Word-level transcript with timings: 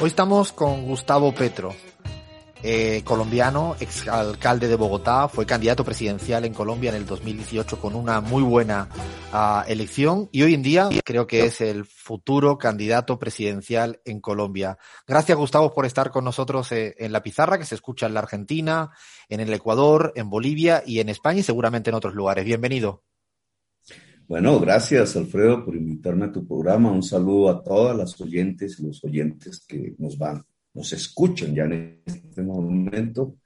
Hoy 0.00 0.08
estamos 0.08 0.52
con 0.52 0.84
Gustavo 0.84 1.32
Petro, 1.32 1.74
eh, 2.62 3.02
colombiano, 3.04 3.76
exalcalde 3.78 4.68
de 4.68 4.74
Bogotá, 4.74 5.28
fue 5.28 5.46
candidato 5.46 5.84
presidencial 5.84 6.44
en 6.44 6.52
Colombia 6.52 6.90
en 6.90 6.96
el 6.96 7.06
2018 7.06 7.80
con 7.80 7.94
una 7.94 8.20
muy 8.20 8.42
buena 8.42 8.88
uh, 9.32 9.70
elección 9.70 10.28
y 10.32 10.42
hoy 10.42 10.54
en 10.54 10.62
día 10.62 10.88
creo 11.04 11.26
que 11.26 11.44
es 11.46 11.60
el 11.60 11.84
futuro 11.86 12.58
candidato 12.58 13.18
presidencial 13.18 14.00
en 14.04 14.20
Colombia. 14.20 14.78
Gracias 15.06 15.38
Gustavo 15.38 15.72
por 15.72 15.86
estar 15.86 16.10
con 16.10 16.24
nosotros 16.24 16.72
eh, 16.72 16.96
en 16.98 17.12
la 17.12 17.22
pizarra 17.22 17.56
que 17.56 17.64
se 17.64 17.76
escucha 17.76 18.06
en 18.06 18.14
la 18.14 18.20
Argentina, 18.20 18.90
en 19.28 19.40
el 19.40 19.52
Ecuador, 19.54 20.12
en 20.16 20.28
Bolivia 20.28 20.82
y 20.84 20.98
en 20.98 21.08
España 21.08 21.40
y 21.40 21.44
seguramente 21.44 21.90
en 21.90 21.96
otros 21.96 22.14
lugares. 22.14 22.44
Bienvenido. 22.44 23.04
Bueno, 24.26 24.58
gracias 24.58 25.16
Alfredo 25.16 25.64
por 25.64 25.76
invitarme 25.76 26.26
a 26.26 26.32
tu 26.32 26.46
programa. 26.46 26.90
Un 26.90 27.02
saludo 27.02 27.50
a 27.50 27.62
todas 27.62 27.94
las 27.96 28.18
oyentes 28.20 28.78
y 28.78 28.86
los 28.86 29.04
oyentes 29.04 29.64
que 29.66 29.94
nos 29.98 30.16
van, 30.16 30.42
nos 30.72 30.92
escuchan 30.94 31.54
ya 31.54 31.64
en 31.64 32.02
este 32.06 32.42
momento. 32.42 33.36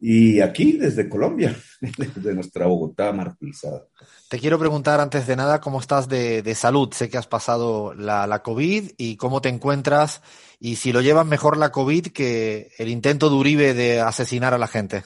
Y 0.00 0.40
aquí 0.40 0.72
desde 0.72 1.08
Colombia, 1.08 1.54
desde 1.80 2.34
nuestra 2.34 2.66
Bogotá 2.66 3.12
martirizada. 3.12 3.84
Te 4.30 4.38
quiero 4.38 4.58
preguntar 4.58 4.98
antes 4.98 5.26
de 5.26 5.36
nada 5.36 5.60
cómo 5.60 5.78
estás 5.78 6.08
de, 6.08 6.42
de 6.42 6.54
salud. 6.54 6.90
Sé 6.92 7.10
que 7.10 7.18
has 7.18 7.28
pasado 7.28 7.92
la, 7.94 8.26
la, 8.26 8.42
COVID 8.42 8.92
y 8.96 9.16
cómo 9.16 9.42
te 9.42 9.50
encuentras 9.50 10.22
y 10.58 10.76
si 10.76 10.90
lo 10.92 11.02
llevas 11.02 11.26
mejor 11.26 11.58
la 11.58 11.70
COVID 11.70 12.08
que 12.08 12.72
el 12.78 12.88
intento 12.88 13.28
de 13.28 13.36
Uribe 13.36 13.74
de 13.74 14.00
asesinar 14.00 14.54
a 14.54 14.58
la 14.58 14.66
gente. 14.66 15.04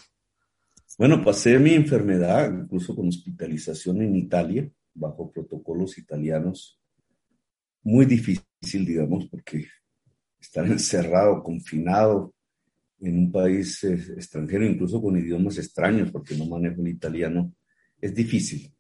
Bueno, 0.99 1.23
pasé 1.23 1.59
mi 1.59 1.75
enfermedad, 1.75 2.51
incluso 2.51 2.97
con 2.97 3.09
hospitalización 3.09 4.01
en 4.01 4.17
Italia, 4.17 4.67
bajo 4.95 5.31
protocolos 5.31 5.99
italianos. 5.99 6.81
Muy 7.83 8.07
difícil, 8.07 8.87
digamos, 8.87 9.29
porque 9.29 9.67
estar 10.41 10.67
encerrado, 10.67 11.43
confinado 11.43 12.33
en 13.01 13.19
un 13.19 13.31
país 13.31 13.85
eh, 13.85 13.93
extranjero, 14.17 14.65
incluso 14.65 15.03
con 15.03 15.19
idiomas 15.19 15.59
extraños, 15.59 16.11
porque 16.11 16.35
no 16.35 16.47
manejo 16.47 16.81
el 16.81 16.89
italiano, 16.89 17.53
es 18.01 18.15
difícil. 18.15 18.73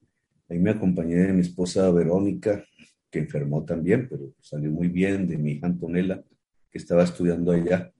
Ahí 0.48 0.58
me 0.58 0.70
acompañé 0.70 1.16
de 1.16 1.34
mi 1.34 1.40
esposa 1.40 1.90
Verónica, 1.90 2.64
que 3.10 3.18
enfermó 3.18 3.62
también, 3.66 4.08
pero 4.08 4.32
salió 4.40 4.70
muy 4.70 4.88
bien, 4.88 5.28
de 5.28 5.36
mi 5.36 5.52
hija 5.52 5.66
Antonella, 5.66 6.24
que 6.70 6.78
estaba 6.78 7.02
estudiando 7.04 7.52
allá. 7.52 7.92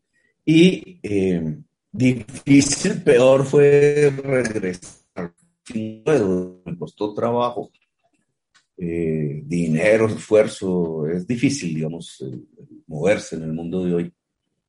Y 0.43 1.01
eh, 1.03 1.59
difícil, 1.97 3.03
peor 3.03 3.45
fue 3.45 4.13
regresar. 4.23 5.33
Me 5.75 6.79
costó 6.79 7.13
trabajo, 7.13 7.71
eh, 8.77 9.43
dinero, 9.45 10.07
esfuerzo, 10.07 11.07
es 11.09 11.27
difícil, 11.27 11.75
digamos, 11.75 12.25
moverse 12.87 13.37
en 13.37 13.43
el 13.43 13.53
mundo 13.53 13.85
de 13.85 13.95
hoy. 13.95 14.13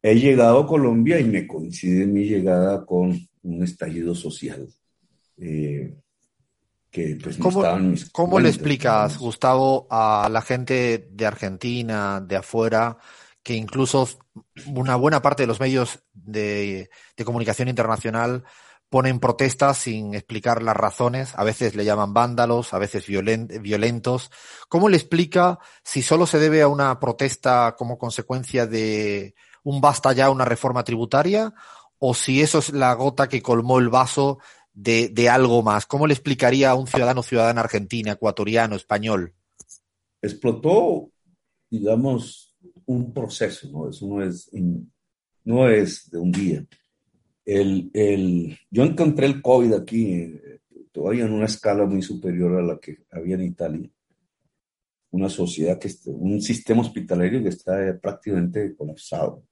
He 0.02 0.16
llegado 0.16 0.60
a 0.60 0.68
Colombia 0.68 1.20
y 1.20 1.26
me 1.26 1.46
coincide 1.46 2.06
mi 2.06 2.24
llegada 2.24 2.86
con 2.86 3.20
un 3.44 3.64
estallido 3.64 4.16
social. 4.16 4.68
Eh, 5.38 5.94
que 6.90 7.18
pues 7.22 7.38
¿Cómo, 7.38 7.78
mis 7.78 8.10
¿cómo 8.10 8.32
cuentas, 8.32 8.44
le 8.44 8.56
explicas, 8.56 9.10
digamos. 9.10 9.18
Gustavo, 9.20 9.88
a 9.90 10.30
la 10.32 10.42
gente 10.42 11.10
de 11.12 11.26
Argentina, 11.26 12.22
de 12.22 12.38
afuera, 12.38 12.98
que 13.48 13.54
incluso 13.54 14.10
una 14.66 14.98
buena 14.98 15.22
parte 15.22 15.44
de 15.44 15.48
los 15.48 15.62
medios 15.62 16.04
de, 16.12 16.90
comunicación 17.24 17.70
internacional 17.70 18.44
ponen 18.90 19.22
protestas 19.22 19.78
sin 19.78 20.16
explicar 20.16 20.62
las 20.62 20.76
razones, 20.76 21.32
a 21.34 21.46
veces 21.46 21.74
le 21.74 21.86
llaman 21.86 22.14
vándalos, 22.14 22.74
a 22.74 22.78
veces 22.78 23.06
violentos. 23.08 24.32
¿Cómo 24.68 24.90
le 24.90 24.98
explica 24.98 25.60
si 25.82 26.02
solo 26.02 26.28
se 26.28 26.40
debe 26.40 26.62
a 26.62 26.68
una 26.68 27.00
protesta 27.00 27.74
como 27.78 27.98
consecuencia 27.98 28.68
de 28.68 29.34
un 29.64 29.80
basta 29.80 30.12
ya, 30.12 30.30
una 30.30 30.44
reforma 30.44 30.84
tributaria, 30.84 31.54
o 32.00 32.14
si 32.14 32.42
eso 32.42 32.60
es 32.60 32.74
la 32.74 32.94
gota 32.96 33.30
que 33.30 33.42
colmó 33.42 33.80
el 33.80 33.88
vaso 33.88 34.40
de, 34.74 35.08
de 35.08 35.30
algo 35.30 35.64
más? 35.64 35.86
¿Cómo 35.86 36.06
le 36.06 36.14
explicaría 36.14 36.72
a 36.72 36.76
un 36.76 36.88
ciudadano 36.88 37.24
ciudadana 37.24 37.62
argentina, 37.62 38.12
ecuatoriano, 38.12 38.76
español? 38.76 39.36
Explotó, 40.22 41.12
digamos, 41.70 42.47
un 42.88 43.14
proceso, 43.14 43.70
¿no? 43.70 43.90
Eso 43.90 44.08
no 44.08 44.24
es, 44.24 44.50
no 45.44 45.70
es 45.70 46.10
de 46.10 46.18
un 46.18 46.32
día. 46.32 46.66
El, 47.46 47.92
el, 47.94 48.58
yo 48.72 48.84
encontré 48.84 49.28
el 49.28 49.42
COVID 49.42 49.74
aquí 49.74 50.14
eh, 50.14 50.60
todavía 50.92 51.26
en 51.26 51.34
una 51.34 51.46
escala 51.46 51.86
muy 51.86 52.02
superior 52.02 52.58
a 52.58 52.64
la 52.64 52.80
que 52.80 52.98
había 53.12 53.36
en 53.36 53.44
Italia. 53.44 53.90
Una 55.12 55.30
sociedad 55.30 55.78
que, 55.80 55.90
un 56.08 56.42
sistema 56.42 56.82
hospitalario 56.82 57.44
que 57.44 57.50
está 57.50 57.88
eh, 57.88 57.94
prácticamente 57.94 58.76
colapsado. 58.76 59.44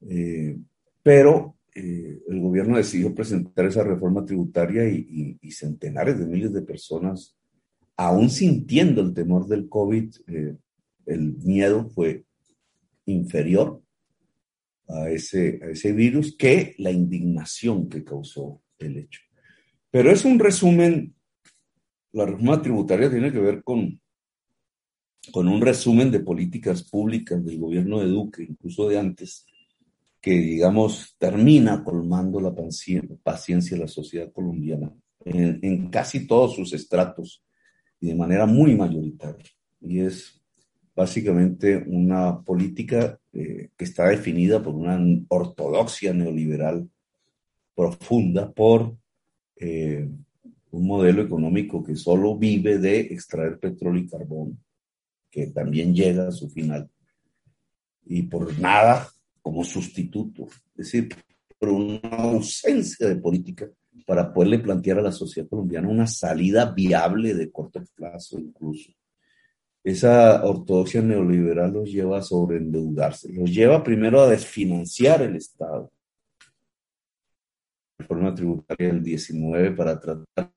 Eh, 0.00 0.58
pero 1.02 1.56
el 1.74 2.38
gobierno 2.38 2.76
decidió 2.76 3.14
presentar 3.14 3.64
esa 3.64 3.82
reforma 3.82 4.26
tributaria 4.26 4.86
y, 4.86 5.38
centenares 5.50 6.18
de 6.18 6.26
miles 6.26 6.52
de 6.52 6.60
personas, 6.60 7.34
aún 7.96 8.28
sintiendo 8.28 9.00
el 9.00 9.14
temor 9.14 9.46
del 9.46 9.70
COVID, 9.70 10.14
el 11.06 11.36
miedo 11.38 11.88
fue 11.90 12.24
inferior 13.06 13.82
a 14.88 15.10
ese, 15.10 15.60
a 15.62 15.70
ese 15.70 15.92
virus 15.92 16.36
que 16.36 16.74
la 16.78 16.90
indignación 16.90 17.88
que 17.88 18.04
causó 18.04 18.62
el 18.78 18.98
hecho. 18.98 19.20
Pero 19.90 20.10
es 20.10 20.24
un 20.24 20.38
resumen, 20.38 21.14
la 22.12 22.26
reforma 22.26 22.62
tributaria 22.62 23.10
tiene 23.10 23.32
que 23.32 23.40
ver 23.40 23.62
con, 23.62 24.00
con 25.32 25.48
un 25.48 25.60
resumen 25.60 26.10
de 26.10 26.20
políticas 26.20 26.82
públicas 26.82 27.44
del 27.44 27.58
gobierno 27.58 28.00
de 28.00 28.06
Duque, 28.06 28.42
incluso 28.48 28.88
de 28.88 28.98
antes, 28.98 29.46
que 30.20 30.32
digamos 30.32 31.16
termina 31.18 31.82
colmando 31.82 32.40
la 32.40 32.54
paciencia 32.54 33.76
de 33.76 33.82
la 33.82 33.88
sociedad 33.88 34.32
colombiana 34.32 34.92
en, 35.24 35.58
en 35.62 35.90
casi 35.90 36.26
todos 36.26 36.54
sus 36.54 36.72
estratos 36.72 37.44
y 38.00 38.08
de 38.08 38.14
manera 38.14 38.46
muy 38.46 38.76
mayoritaria. 38.76 39.50
Y 39.80 40.00
es 40.00 40.41
básicamente 40.94 41.82
una 41.86 42.42
política 42.42 43.18
eh, 43.32 43.70
que 43.76 43.84
está 43.84 44.08
definida 44.08 44.62
por 44.62 44.74
una 44.74 44.98
ortodoxia 45.28 46.12
neoliberal 46.12 46.88
profunda, 47.74 48.52
por 48.52 48.96
eh, 49.56 50.08
un 50.70 50.86
modelo 50.86 51.22
económico 51.22 51.82
que 51.82 51.96
solo 51.96 52.36
vive 52.36 52.78
de 52.78 53.00
extraer 53.00 53.58
petróleo 53.58 54.02
y 54.02 54.08
carbón, 54.08 54.58
que 55.30 55.46
también 55.46 55.94
llega 55.94 56.28
a 56.28 56.32
su 56.32 56.50
final, 56.50 56.90
y 58.04 58.22
por 58.22 58.58
nada 58.58 59.08
como 59.40 59.64
sustituto, 59.64 60.46
es 60.76 60.86
decir, 60.86 61.08
por 61.58 61.70
una 61.70 62.00
ausencia 62.02 63.08
de 63.08 63.16
política 63.16 63.70
para 64.06 64.32
poderle 64.32 64.58
plantear 64.58 64.98
a 64.98 65.02
la 65.02 65.12
sociedad 65.12 65.48
colombiana 65.48 65.88
una 65.88 66.06
salida 66.06 66.72
viable 66.72 67.34
de 67.34 67.50
corto 67.50 67.82
plazo 67.94 68.38
incluso 68.38 68.90
esa 69.84 70.44
ortodoxia 70.44 71.02
neoliberal 71.02 71.72
los 71.72 71.90
lleva 71.90 72.18
a 72.18 72.22
sobreendeudarse, 72.22 73.32
los 73.32 73.50
lleva 73.50 73.82
primero 73.82 74.20
a 74.20 74.28
desfinanciar 74.28 75.22
el 75.22 75.36
Estado. 75.36 75.90
Reforma 77.98 78.34
tributaria 78.34 78.88
del 78.88 79.02
19 79.02 79.72
para 79.72 79.98
tratar 79.98 80.52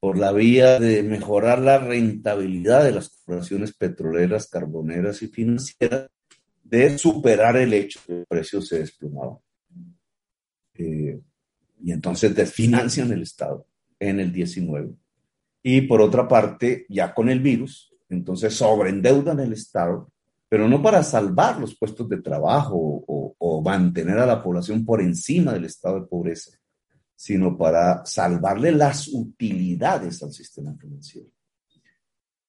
por 0.00 0.18
la 0.18 0.32
vía 0.32 0.78
de 0.78 1.02
mejorar 1.02 1.58
la 1.60 1.78
rentabilidad 1.78 2.84
de 2.84 2.92
las 2.92 3.08
corporaciones 3.08 3.72
petroleras, 3.74 4.48
carboneras 4.48 5.22
y 5.22 5.28
financieras, 5.28 6.08
de 6.62 6.98
superar 6.98 7.56
el 7.56 7.72
hecho 7.72 8.00
de 8.00 8.06
que 8.06 8.20
el 8.20 8.26
precio 8.26 8.60
se 8.60 8.80
desplomaba. 8.80 9.38
Eh, 10.74 11.18
y 11.82 11.92
entonces 11.92 12.34
desfinancian 12.34 13.10
el 13.12 13.22
Estado 13.22 13.66
en 13.98 14.20
el 14.20 14.32
19. 14.32 14.94
Y 15.62 15.82
por 15.82 16.00
otra 16.02 16.28
parte, 16.28 16.86
ya 16.88 17.14
con 17.14 17.28
el 17.28 17.40
virus, 17.40 17.95
entonces 18.08 18.54
sobreendeudan 18.54 19.40
el 19.40 19.52
Estado, 19.52 20.10
pero 20.48 20.68
no 20.68 20.82
para 20.82 21.02
salvar 21.02 21.58
los 21.58 21.76
puestos 21.76 22.08
de 22.08 22.22
trabajo 22.22 22.76
o, 22.78 23.62
mantener 23.64 24.18
a 24.18 24.26
la 24.26 24.42
población 24.42 24.84
por 24.84 25.00
encima 25.00 25.52
del 25.52 25.64
estado 25.64 26.00
de 26.00 26.06
pobreza, 26.06 26.52
sino 27.16 27.56
para 27.58 28.04
salvarle 28.06 28.70
las 28.70 29.08
utilidades 29.08 30.22
al 30.22 30.32
sistema 30.32 30.76
financiero. 30.76 31.28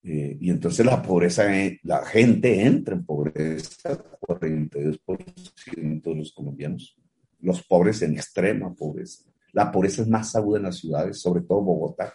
Eh, 0.04 0.38
y 0.40 0.52
entonces 0.52 0.86
la 0.86 1.02
pobreza, 1.02 1.46
la 1.84 2.06
gente 2.06 2.62
entra 2.64 2.94
en 2.94 3.04
pobreza, 3.04 3.98
42% 4.22 6.02
de 6.04 6.16
los 6.16 6.32
colombianos, 6.34 6.96
los 7.40 7.64
pobres 7.64 8.04
en 8.04 8.14
extrema 8.14 8.76
pobreza. 8.76 9.24
La 9.54 9.72
pobreza 9.72 10.04
es 10.04 10.08
más 10.08 10.36
aguda 10.36 10.60
en 10.60 10.66
las 10.66 10.78
ciudades, 10.78 11.20
sobre 11.20 11.42
todo 11.42 11.62
Bogotá. 11.62 12.14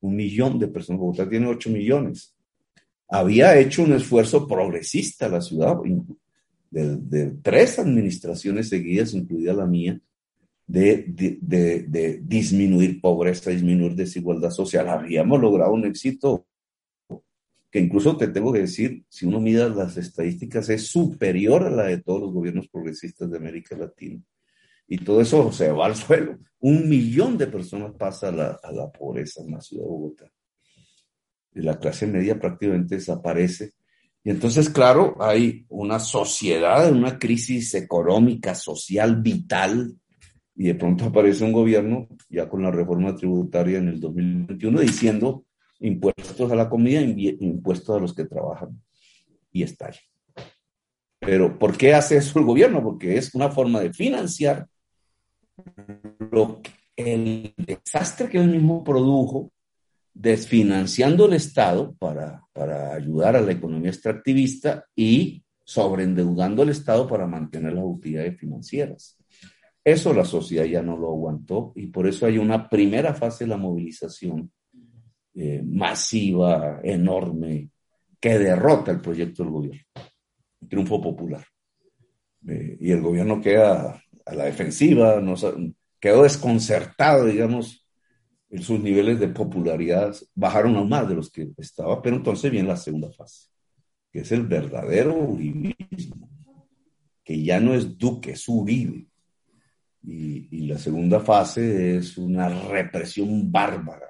Un 0.00 0.14
millón 0.14 0.60
de 0.60 0.68
personas, 0.68 1.00
Bogotá 1.00 1.28
tiene 1.28 1.48
8 1.48 1.70
millones. 1.70 2.37
Había 3.08 3.58
hecho 3.58 3.82
un 3.82 3.94
esfuerzo 3.94 4.46
progresista 4.46 5.28
la 5.28 5.40
ciudad, 5.40 5.76
de, 6.70 7.36
tres 7.42 7.78
administraciones 7.78 8.68
seguidas, 8.68 9.14
incluida 9.14 9.52
la 9.54 9.66
mía, 9.66 9.98
de, 10.66 11.04
de, 11.08 12.20
disminuir 12.22 13.00
pobreza, 13.00 13.50
disminuir 13.50 13.94
desigualdad 13.94 14.50
social. 14.50 14.88
Habíamos 14.88 15.40
logrado 15.40 15.72
un 15.72 15.86
éxito 15.86 16.46
que 17.70 17.80
incluso 17.80 18.16
te 18.16 18.28
tengo 18.28 18.52
que 18.52 18.60
decir, 18.60 19.04
si 19.08 19.26
uno 19.26 19.40
mira 19.40 19.68
las 19.68 19.96
estadísticas, 19.96 20.68
es 20.70 20.86
superior 20.86 21.64
a 21.64 21.70
la 21.70 21.84
de 21.84 21.98
todos 21.98 22.20
los 22.20 22.32
gobiernos 22.32 22.68
progresistas 22.68 23.30
de 23.30 23.36
América 23.36 23.76
Latina. 23.76 24.22
Y 24.86 24.98
todo 24.98 25.20
eso 25.20 25.52
se 25.52 25.70
va 25.70 25.86
al 25.86 25.94
suelo. 25.94 26.38
Un 26.60 26.88
millón 26.88 27.36
de 27.36 27.46
personas 27.46 27.92
pasa 27.92 28.28
a 28.28 28.32
la, 28.32 28.60
a 28.62 28.72
la 28.72 28.90
pobreza 28.90 29.42
en 29.42 29.50
la 29.50 29.60
ciudad 29.60 29.84
de 29.84 29.88
Bogotá. 29.90 30.32
La 31.52 31.78
clase 31.78 32.06
media 32.06 32.38
prácticamente 32.38 32.96
desaparece. 32.96 33.72
Y 34.24 34.30
entonces, 34.30 34.68
claro, 34.68 35.16
hay 35.20 35.64
una 35.68 35.98
sociedad, 35.98 36.90
una 36.92 37.18
crisis 37.18 37.74
económica, 37.74 38.54
social, 38.54 39.22
vital, 39.22 39.96
y 40.54 40.64
de 40.64 40.74
pronto 40.74 41.04
aparece 41.06 41.44
un 41.44 41.52
gobierno, 41.52 42.08
ya 42.28 42.48
con 42.48 42.62
la 42.62 42.70
reforma 42.70 43.14
tributaria 43.14 43.78
en 43.78 43.88
el 43.88 44.00
2021, 44.00 44.80
diciendo 44.80 45.44
impuestos 45.80 46.50
a 46.50 46.56
la 46.56 46.68
comida, 46.68 47.00
impuestos 47.00 47.96
a 47.96 48.00
los 48.00 48.12
que 48.12 48.24
trabajan. 48.24 48.80
Y 49.52 49.62
está 49.62 49.86
ahí. 49.86 50.44
Pero 51.20 51.58
¿por 51.58 51.76
qué 51.76 51.94
hace 51.94 52.16
eso 52.16 52.38
el 52.38 52.44
gobierno? 52.44 52.82
Porque 52.82 53.16
es 53.16 53.34
una 53.34 53.50
forma 53.50 53.80
de 53.80 53.92
financiar 53.92 54.66
lo 56.30 56.60
el 56.96 57.54
desastre 57.56 58.28
que 58.28 58.38
él 58.38 58.48
mismo 58.48 58.82
produjo, 58.82 59.52
desfinanciando 60.18 61.26
el 61.26 61.34
Estado 61.34 61.94
para, 61.96 62.42
para 62.52 62.92
ayudar 62.92 63.36
a 63.36 63.40
la 63.40 63.52
economía 63.52 63.90
extractivista 63.90 64.84
y 64.96 65.44
sobreendeudando 65.64 66.64
el 66.64 66.70
Estado 66.70 67.06
para 67.06 67.26
mantener 67.26 67.72
las 67.74 67.84
utilidades 67.84 68.36
financieras. 68.36 69.16
Eso 69.84 70.12
la 70.12 70.24
sociedad 70.24 70.64
ya 70.64 70.82
no 70.82 70.96
lo 70.96 71.08
aguantó 71.10 71.72
y 71.76 71.86
por 71.86 72.08
eso 72.08 72.26
hay 72.26 72.36
una 72.36 72.68
primera 72.68 73.14
fase 73.14 73.44
de 73.44 73.50
la 73.50 73.56
movilización 73.56 74.50
eh, 75.34 75.62
masiva, 75.64 76.80
enorme, 76.82 77.70
que 78.20 78.38
derrota 78.40 78.90
el 78.90 79.00
proyecto 79.00 79.44
del 79.44 79.52
gobierno. 79.52 79.86
triunfo 80.68 81.00
popular. 81.00 81.44
Eh, 82.48 82.76
y 82.80 82.90
el 82.90 83.00
gobierno 83.00 83.40
queda 83.40 84.02
a 84.26 84.34
la 84.34 84.44
defensiva, 84.46 85.22
quedó 86.00 86.24
desconcertado, 86.24 87.26
digamos, 87.26 87.87
sus 88.56 88.80
niveles 88.80 89.20
de 89.20 89.28
popularidad 89.28 90.16
bajaron 90.34 90.76
aún 90.76 90.88
más 90.88 91.08
de 91.08 91.14
los 91.14 91.30
que 91.30 91.50
estaba, 91.58 92.00
pero 92.00 92.16
entonces 92.16 92.50
viene 92.50 92.68
la 92.68 92.76
segunda 92.76 93.12
fase, 93.12 93.48
que 94.10 94.20
es 94.20 94.32
el 94.32 94.46
verdadero 94.46 95.14
uribismo, 95.14 96.30
que 97.22 97.42
ya 97.42 97.60
no 97.60 97.74
es 97.74 97.98
Duque, 97.98 98.32
es 98.32 98.48
Uribe. 98.48 99.06
Y, 100.02 100.66
la 100.66 100.78
segunda 100.78 101.20
fase 101.20 101.96
es 101.96 102.16
una 102.16 102.48
represión 102.48 103.50
bárbara, 103.50 104.06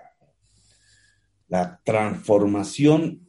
la 1.48 1.80
transformación 1.84 3.28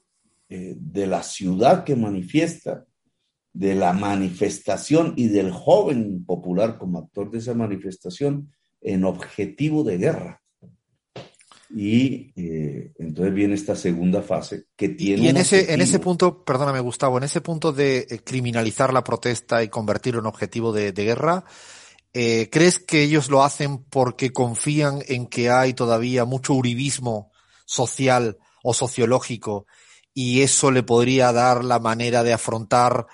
eh, 0.50 0.76
de 0.78 1.08
la 1.08 1.24
ciudad 1.24 1.84
que 1.84 1.96
manifiesta, 1.96 2.86
de 3.54 3.76
la 3.76 3.94
manifestación 3.94 5.14
y 5.16 5.28
del 5.28 5.52
joven 5.52 6.26
popular 6.26 6.78
como 6.78 7.00
actor 7.00 7.32
de 7.32 7.40
esa 7.40 7.54
manifestación 7.54 8.52
en 8.82 9.04
objetivo 9.04 9.84
de 9.84 9.98
guerra. 9.98 10.39
Y 11.70 12.34
eh, 12.36 12.94
entonces 12.98 13.34
viene 13.34 13.54
esta 13.54 13.76
segunda 13.76 14.22
fase 14.22 14.66
que 14.76 14.90
tiene... 14.90 15.24
Y 15.24 15.28
en 15.28 15.38
ese, 15.38 15.74
en 15.74 15.82
ese 15.82 16.00
punto, 16.00 16.44
perdóname 16.44 16.80
Gustavo, 16.80 17.18
en 17.18 17.24
ese 17.24 17.42
punto 17.42 17.72
de 17.72 18.08
eh, 18.10 18.20
criminalizar 18.24 18.92
la 18.92 19.04
protesta 19.04 19.64
y 19.64 19.70
convertirlo 19.70 20.20
en 20.20 20.26
objetivo 20.26 20.74
de, 20.74 20.92
guerra, 20.92 21.46
¿crees 22.12 22.80
que 22.80 23.04
ellos 23.04 23.30
lo 23.30 23.44
hacen 23.44 23.84
porque 23.84 24.32
confían 24.32 25.04
en 25.08 25.28
que 25.28 25.52
hay 25.52 25.74
todavía 25.74 26.26
mucho 26.26 26.54
uribismo 26.54 27.32
social 27.66 28.38
o 28.64 28.74
sociológico 28.74 29.68
y 30.14 30.42
eso 30.42 30.72
le 30.72 30.84
podría 30.84 31.32
dar 31.32 31.64
la 31.64 31.80
manera 31.80 32.24
de 32.24 32.34
afrontar 32.34 33.08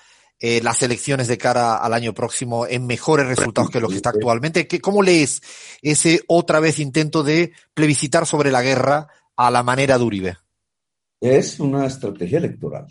eh, 0.47 0.61
las 0.61 0.83
elecciones 0.83 1.27
de 1.27 1.39
cara 1.39 1.77
al 1.77 1.91
año 1.91 2.13
próximo 2.13 2.67
en 2.67 2.85
mejores 2.85 3.25
resultados 3.25 3.71
que 3.71 3.79
los 3.79 3.89
que 3.89 3.95
está 3.95 4.11
actualmente. 4.11 4.67
¿Cómo 4.79 5.01
lees 5.01 5.41
ese 5.81 6.21
otra 6.27 6.59
vez 6.59 6.77
intento 6.77 7.23
de 7.23 7.51
plebiscitar 7.73 8.27
sobre 8.27 8.51
la 8.51 8.61
guerra 8.61 9.07
a 9.35 9.49
la 9.49 9.63
manera 9.63 9.97
de 9.97 10.03
Uribe? 10.03 10.37
Es 11.19 11.59
una 11.59 11.87
estrategia 11.87 12.37
electoral, 12.37 12.85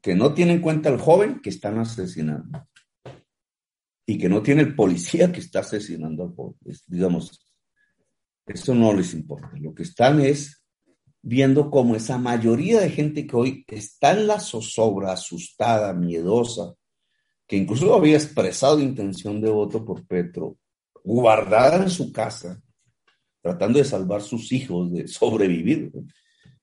que 0.00 0.14
no 0.14 0.34
tiene 0.34 0.52
en 0.52 0.60
cuenta 0.60 0.88
al 0.88 1.00
joven 1.00 1.40
que 1.40 1.50
están 1.50 1.80
asesinando 1.80 2.64
y 4.06 4.16
que 4.16 4.28
no 4.28 4.40
tiene 4.40 4.62
el 4.62 4.76
policía 4.76 5.32
que 5.32 5.40
está 5.40 5.58
asesinando 5.58 6.22
al 6.22 6.32
joven. 6.32 6.54
digamos, 6.86 7.44
eso 8.46 8.72
no 8.72 8.92
les 8.92 9.14
importa. 9.14 9.50
Lo 9.58 9.74
que 9.74 9.82
están 9.82 10.20
es 10.20 10.55
viendo 11.28 11.72
cómo 11.72 11.96
esa 11.96 12.18
mayoría 12.18 12.78
de 12.78 12.88
gente 12.88 13.26
que 13.26 13.34
hoy 13.34 13.64
está 13.66 14.12
en 14.12 14.28
la 14.28 14.38
zozobra, 14.38 15.10
asustada, 15.10 15.92
miedosa, 15.92 16.74
que 17.48 17.56
incluso 17.56 17.92
había 17.96 18.14
expresado 18.14 18.78
intención 18.78 19.40
de 19.40 19.50
voto 19.50 19.84
por 19.84 20.06
Petro, 20.06 20.56
guardada 21.02 21.82
en 21.82 21.90
su 21.90 22.12
casa, 22.12 22.62
tratando 23.42 23.80
de 23.80 23.84
salvar 23.84 24.22
sus 24.22 24.52
hijos, 24.52 24.92
de 24.92 25.08
sobrevivir 25.08 25.90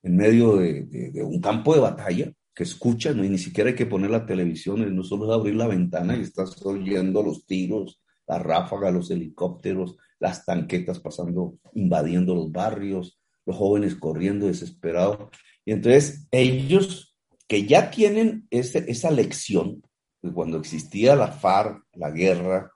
en 0.01 0.15
medio 0.15 0.56
de, 0.56 1.12
un 1.25 1.42
campo 1.42 1.75
de 1.75 1.81
batalla, 1.81 2.31
que 2.56 2.63
escuchan, 2.63 3.18
¿no? 3.18 3.25
y 3.25 3.30
ni 3.30 3.39
siquiera 3.39 3.71
hay 3.71 3.75
que 3.75 3.86
poner 3.86 4.12
la 4.12 4.25
televisión, 4.25 4.95
no 4.95 5.04
solo 5.04 5.25
es 5.25 5.38
abrir 5.38 5.56
la 5.56 5.68
ventana 5.68 6.16
y 6.16 6.21
estás 6.21 6.66
oyendo 6.66 7.21
los 7.21 7.45
tiros, 7.45 8.00
la 8.27 8.39
ráfaga, 8.39 8.92
los 8.92 9.12
helicópteros, 9.12 9.98
las 10.19 10.45
tanquetas 10.45 11.00
pasando, 11.00 11.56
invadiendo 11.74 12.33
los 12.33 12.50
barrios, 12.50 13.19
los 13.45 13.56
jóvenes 13.56 13.95
corriendo 13.95 14.48
desesperados. 14.48 15.30
Y 15.66 15.72
entonces 15.72 16.28
ellos 16.31 17.16
que 17.48 17.66
ya 17.66 17.92
tienen 17.92 18.48
esa 18.50 19.12
lección, 19.12 19.83
de 20.21 20.31
cuando 20.31 20.57
existía 20.57 21.16
la 21.16 21.28
FARC, 21.28 21.83
la 21.94 22.09
guerra, 22.09 22.71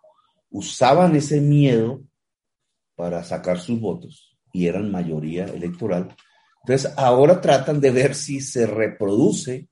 usaban 0.50 1.16
ese 1.16 1.42
miedo 1.42 2.04
para 2.96 3.24
sacar 3.24 3.60
sus 3.60 3.80
votos 3.80 4.38
y 4.52 4.68
eran 4.68 4.92
mayoría 4.92 5.46
electoral. 5.46 6.16
Entonces 6.64 6.94
ahora 6.98 7.40
tratan 7.40 7.80
de 7.80 7.92
ver 7.92 8.16
si 8.16 8.42
se 8.42 8.68
reproduce 8.68 9.68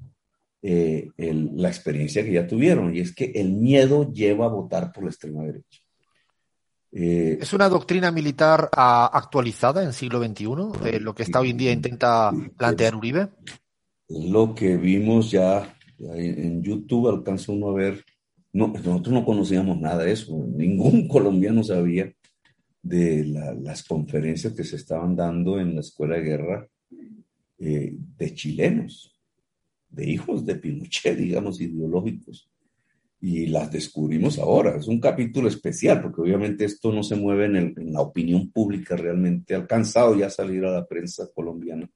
eh, 0.61 1.09
la 1.17 1.67
experiencia 1.67 2.23
que 2.23 2.31
ya 2.31 2.47
tuvieron 2.47 2.95
y 2.95 2.99
es 2.99 3.13
que 3.13 3.25
el 3.35 3.51
miedo 3.51 4.11
lleva 4.11 4.45
a 4.45 4.49
votar 4.49 4.91
por 4.91 5.03
la 5.03 5.09
extrema 5.09 5.43
derecha. 5.43 5.81
Eh, 6.97 7.39
¿Es 7.41 7.51
una 7.51 7.67
doctrina 7.67 8.09
militar 8.09 8.69
ah, 8.71 9.09
actualizada 9.11 9.83
en 9.83 9.91
siglo 9.91 10.23
XXI? 10.23 10.45
Eh, 10.85 10.99
lo 11.01 11.13
que 11.13 11.23
está 11.23 11.41
hoy 11.41 11.49
en 11.49 11.57
día 11.57 11.73
intenta 11.73 12.31
plantear 12.57 12.95
Uribe. 12.95 13.27
Lo 14.07 14.55
que 14.55 14.77
vimos 14.77 15.29
ya 15.29 15.77
en 15.99 16.63
YouTube, 16.63 17.09
alcanza 17.09 17.51
uno 17.51 17.71
a 17.71 17.73
ver. 17.73 18.05
No, 18.53 18.67
nosotros 18.67 19.13
no 19.13 19.25
conocíamos 19.25 19.77
nada 19.77 20.05
de 20.05 20.13
eso, 20.13 20.37
ningún 20.47 21.07
colombiano 21.09 21.65
sabía 21.65 22.13
de 22.81 23.25
las 23.25 23.83
conferencias 23.83 24.53
que 24.53 24.63
se 24.63 24.77
estaban 24.77 25.17
dando 25.17 25.59
en 25.59 25.75
la 25.75 25.81
escuela 25.81 26.15
de 26.15 26.21
guerra 26.21 26.67
eh, 27.57 27.93
de 28.17 28.33
chilenos, 28.33 29.13
de 29.89 30.09
hijos 30.09 30.45
de 30.45 30.55
Pinochet, 30.55 31.17
digamos, 31.17 31.59
ideológicos 31.59 32.49
y 33.19 33.47
las 33.47 33.71
descubrimos 33.71 34.37
ahora. 34.39 34.75
Es 34.77 34.87
un 34.87 34.99
capítulo 34.99 35.47
especial 35.47 36.01
porque 36.01 36.21
obviamente 36.21 36.65
esto 36.65 36.91
no 36.91 37.03
se 37.03 37.15
mueve 37.15 37.45
en, 37.45 37.93
la 37.93 38.01
opinión 38.01 38.51
pública 38.51 38.95
realmente. 38.95 39.55
Alcanzado 39.55 40.15
ya 40.15 40.27
a 40.27 40.29
salir 40.29 40.65
a 40.65 40.71
la 40.71 40.85
prensa 40.85 41.27
colombiana. 41.33 41.89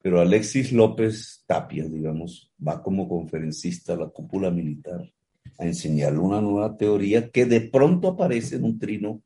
Pero 0.00 0.20
Alexis 0.20 0.72
López 0.72 1.44
Tapia, 1.46 1.84
digamos, 1.88 2.52
va 2.66 2.82
como 2.82 3.08
conferencista 3.08 3.94
a 3.94 3.96
la 3.96 4.08
cúpula 4.08 4.50
militar 4.50 5.10
a 5.58 5.66
enseñarle 5.66 6.18
una 6.18 6.40
nueva 6.40 6.76
teoría 6.76 7.30
que 7.30 7.46
de 7.46 7.62
pronto 7.62 8.08
aparece 8.08 8.56
en 8.56 8.64
un 8.64 8.78
trino 8.78 9.22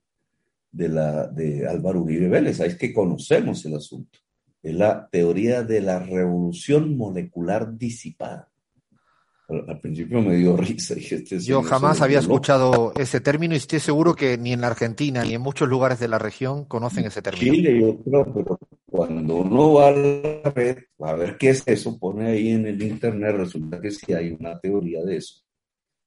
de, 0.70 0.88
la, 0.88 1.26
de 1.26 1.66
Álvaro 1.66 2.02
Uribe 2.02 2.28
Vélez. 2.28 2.60
Es 2.60 2.76
que 2.76 2.92
conocemos 2.92 3.64
el 3.66 3.74
asunto. 3.74 4.18
Es 4.62 4.74
la 4.74 5.08
teoría 5.10 5.62
de 5.62 5.80
la 5.80 5.98
revolución 5.98 6.96
molecular 6.96 7.76
disipada 7.76 8.51
al 9.68 9.80
principio 9.80 10.20
me 10.20 10.36
dio 10.36 10.56
risa. 10.56 10.94
Este 10.94 11.38
yo 11.40 11.62
jamás 11.62 12.00
había 12.00 12.18
escuchado 12.18 12.92
ese 12.96 13.20
término 13.20 13.54
y 13.54 13.58
estoy 13.58 13.80
seguro 13.80 14.14
que 14.14 14.38
ni 14.38 14.52
en 14.52 14.60
la 14.60 14.68
Argentina 14.68 15.24
ni 15.24 15.34
en 15.34 15.40
muchos 15.40 15.68
lugares 15.68 15.98
de 16.00 16.08
la 16.08 16.18
región 16.18 16.64
conocen 16.64 17.04
ese 17.04 17.22
término. 17.22 17.54
Chile, 17.54 17.80
yo 17.80 17.98
creo, 18.02 18.32
pero 18.32 18.58
cuando 18.86 19.36
uno 19.36 19.74
va 19.74 19.88
a 19.88 19.90
la 19.92 20.50
red, 20.54 20.78
a 21.00 21.14
ver 21.14 21.36
qué 21.38 21.50
es 21.50 21.62
eso, 21.66 21.98
pone 21.98 22.28
ahí 22.28 22.50
en 22.50 22.66
el 22.66 22.82
internet, 22.82 23.34
resulta 23.36 23.80
que 23.80 23.90
sí 23.90 24.12
hay 24.12 24.36
una 24.38 24.58
teoría 24.58 25.02
de 25.04 25.16
eso. 25.16 25.42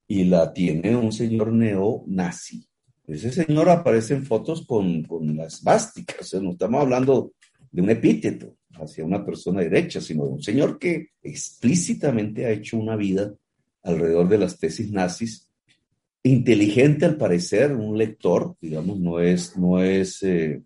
Y 0.07 0.25
la 0.25 0.53
tiene 0.53 0.95
un 0.95 1.11
señor 1.11 1.51
neonazi. 1.51 2.67
Ese 3.07 3.31
señor 3.31 3.69
aparece 3.69 4.15
en 4.15 4.25
fotos 4.25 4.65
con, 4.65 5.03
con 5.03 5.35
las 5.35 5.61
básicas, 5.63 6.33
no 6.35 6.51
estamos 6.51 6.81
hablando 6.81 7.33
de 7.71 7.81
un 7.81 7.89
epíteto 7.89 8.55
hacia 8.79 9.05
una 9.05 9.25
persona 9.25 9.61
derecha, 9.61 10.01
sino 10.01 10.25
de 10.25 10.31
un 10.31 10.41
señor 10.41 10.79
que 10.79 11.09
explícitamente 11.21 12.45
ha 12.45 12.51
hecho 12.51 12.77
una 12.77 12.95
vida 12.95 13.33
alrededor 13.83 14.27
de 14.27 14.37
las 14.37 14.57
tesis 14.57 14.91
nazis, 14.91 15.49
inteligente 16.23 17.05
al 17.05 17.17
parecer, 17.17 17.71
un 17.73 17.97
lector, 17.97 18.55
digamos, 18.59 18.99
no 18.99 19.19
es, 19.19 19.55
no 19.57 19.81
es, 19.81 20.23
eh, 20.23 20.63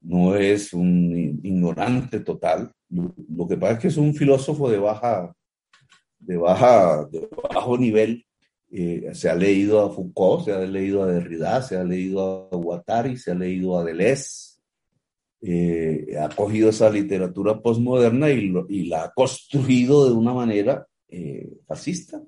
no 0.00 0.34
es 0.34 0.72
un 0.72 1.40
ignorante 1.42 2.20
total. 2.20 2.72
Lo, 2.88 3.46
que 3.46 3.56
pasa 3.56 3.74
es 3.74 3.78
que 3.78 3.88
es 3.88 3.96
un 3.96 4.12
filósofo 4.12 4.68
de 4.68 4.78
baja, 4.78 5.32
de 6.18 6.36
baja, 6.36 7.06
de 7.10 7.28
bajo 7.30 7.78
nivel. 7.78 8.26
Eh, 8.70 9.10
se 9.12 9.28
ha 9.28 9.36
leído 9.36 9.80
a 9.80 9.94
Foucault, 9.94 10.46
se 10.46 10.52
ha 10.52 10.60
leído 10.60 11.04
a 11.04 11.06
Derrida, 11.06 11.62
se 11.62 11.76
ha 11.76 11.84
leído 11.84 12.48
a 12.50 12.56
Guattari, 12.56 13.16
se 13.16 13.30
ha 13.30 13.34
leído 13.34 13.78
a 13.78 13.84
Deleuze, 13.84 14.51
eh, 15.42 16.16
ha 16.20 16.28
cogido 16.28 16.70
esa 16.70 16.88
literatura 16.88 17.60
postmoderna 17.60 18.30
y, 18.30 18.54
y, 18.68 18.86
la 18.86 19.04
ha 19.04 19.12
construido 19.12 20.08
de 20.08 20.14
una 20.14 20.32
manera 20.32 20.86
fascista. 21.66 22.22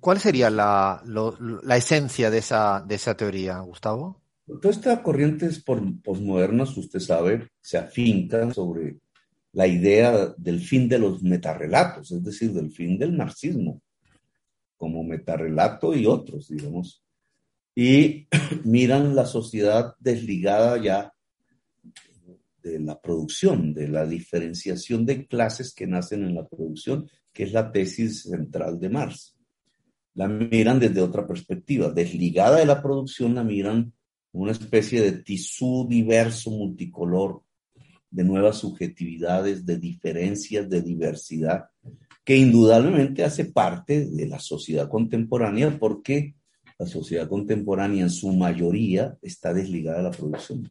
¿Cuál 0.00 0.18
sería 0.20 0.48
la, 0.48 1.02
la 1.04 1.76
esencia 1.76 2.30
de 2.30 2.38
esa, 2.38 2.82
de 2.86 2.94
esa 2.94 3.14
teoría, 3.14 3.58
Gustavo? 3.58 4.22
Todas 4.46 4.76
estas 4.76 5.00
corrientes 5.00 5.62
posmodernas, 5.62 6.76
usted 6.76 7.00
sabe, 7.00 7.48
se 7.60 7.76
afincan 7.76 8.54
sobre 8.54 8.96
la 9.52 9.66
idea 9.66 10.34
del 10.36 10.60
fin 10.60 10.88
de 10.88 10.98
los 10.98 11.22
metarrelatos, 11.22 12.12
es 12.12 12.22
decir, 12.22 12.52
del 12.52 12.70
fin 12.70 12.98
del 12.98 13.12
marxismo, 13.12 13.82
como 14.76 15.02
metarrelato 15.02 15.94
y 15.94 16.06
otros, 16.06 16.48
digamos. 16.48 17.02
Y 17.74 18.28
miran 18.64 19.16
la 19.16 19.26
sociedad 19.26 19.94
desligada 19.98 20.80
ya 20.80 21.12
de 22.70 22.80
la 22.80 23.00
producción, 23.00 23.74
de 23.74 23.88
la 23.88 24.06
diferenciación 24.06 25.06
de 25.06 25.26
clases 25.26 25.74
que 25.74 25.86
nacen 25.86 26.24
en 26.24 26.34
la 26.34 26.46
producción, 26.46 27.08
que 27.32 27.44
es 27.44 27.52
la 27.52 27.70
tesis 27.70 28.22
central 28.22 28.78
de 28.78 28.88
Marx 28.88 29.36
la 30.16 30.28
miran 30.28 30.80
desde 30.80 31.02
otra 31.02 31.26
perspectiva. 31.26 31.90
Desligada 31.90 32.58
de 32.58 32.66
la 32.66 32.82
producción, 32.82 33.34
la 33.34 33.44
miran 33.44 33.92
una 34.32 34.52
especie 34.52 35.00
de 35.02 35.12
tisú 35.22 35.86
diverso, 35.88 36.50
multicolor, 36.50 37.42
de 38.10 38.24
nuevas 38.24 38.56
subjetividades, 38.56 39.66
de 39.66 39.76
diferencias, 39.76 40.68
de 40.70 40.80
diversidad, 40.80 41.66
que 42.24 42.36
indudablemente 42.36 43.24
hace 43.24 43.44
parte 43.44 44.06
de 44.06 44.26
la 44.26 44.38
sociedad 44.38 44.88
contemporánea 44.88 45.78
porque 45.78 46.34
la 46.78 46.86
sociedad 46.86 47.28
contemporánea 47.28 48.04
en 48.04 48.10
su 48.10 48.32
mayoría 48.32 49.16
está 49.20 49.52
desligada 49.52 49.98
de 49.98 50.04
la 50.04 50.10
producción. 50.10 50.70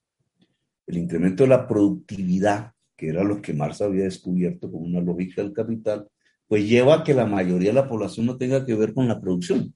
El 0.87 0.97
incremento 0.97 1.43
de 1.43 1.49
la 1.49 1.67
productividad, 1.67 2.73
que 2.95 3.09
era 3.09 3.23
lo 3.23 3.41
que 3.41 3.53
Marx 3.53 3.81
había 3.81 4.03
descubierto 4.03 4.71
como 4.71 4.85
una 4.85 5.01
lógica 5.01 5.41
del 5.41 5.53
capital, 5.53 6.07
pues 6.47 6.67
lleva 6.67 6.95
a 6.95 7.03
que 7.03 7.13
la 7.13 7.25
mayoría 7.25 7.69
de 7.69 7.81
la 7.81 7.87
población 7.87 8.25
no 8.25 8.37
tenga 8.37 8.65
que 8.65 8.75
ver 8.75 8.93
con 8.93 9.07
la 9.07 9.19
producción. 9.19 9.73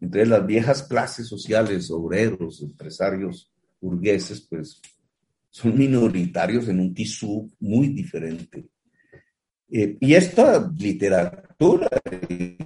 Entonces 0.00 0.28
las 0.28 0.46
viejas 0.46 0.82
clases 0.82 1.26
sociales, 1.26 1.90
obreros, 1.90 2.62
empresarios, 2.62 3.52
burgueses, 3.80 4.40
pues 4.48 4.80
son 5.50 5.76
minoritarios 5.76 6.68
en 6.68 6.80
un 6.80 6.94
tisú 6.94 7.50
muy 7.60 7.88
diferente. 7.88 8.68
Eh, 9.70 9.98
y 10.00 10.14
esta 10.14 10.70
literatura, 10.78 11.88
que 12.26 12.56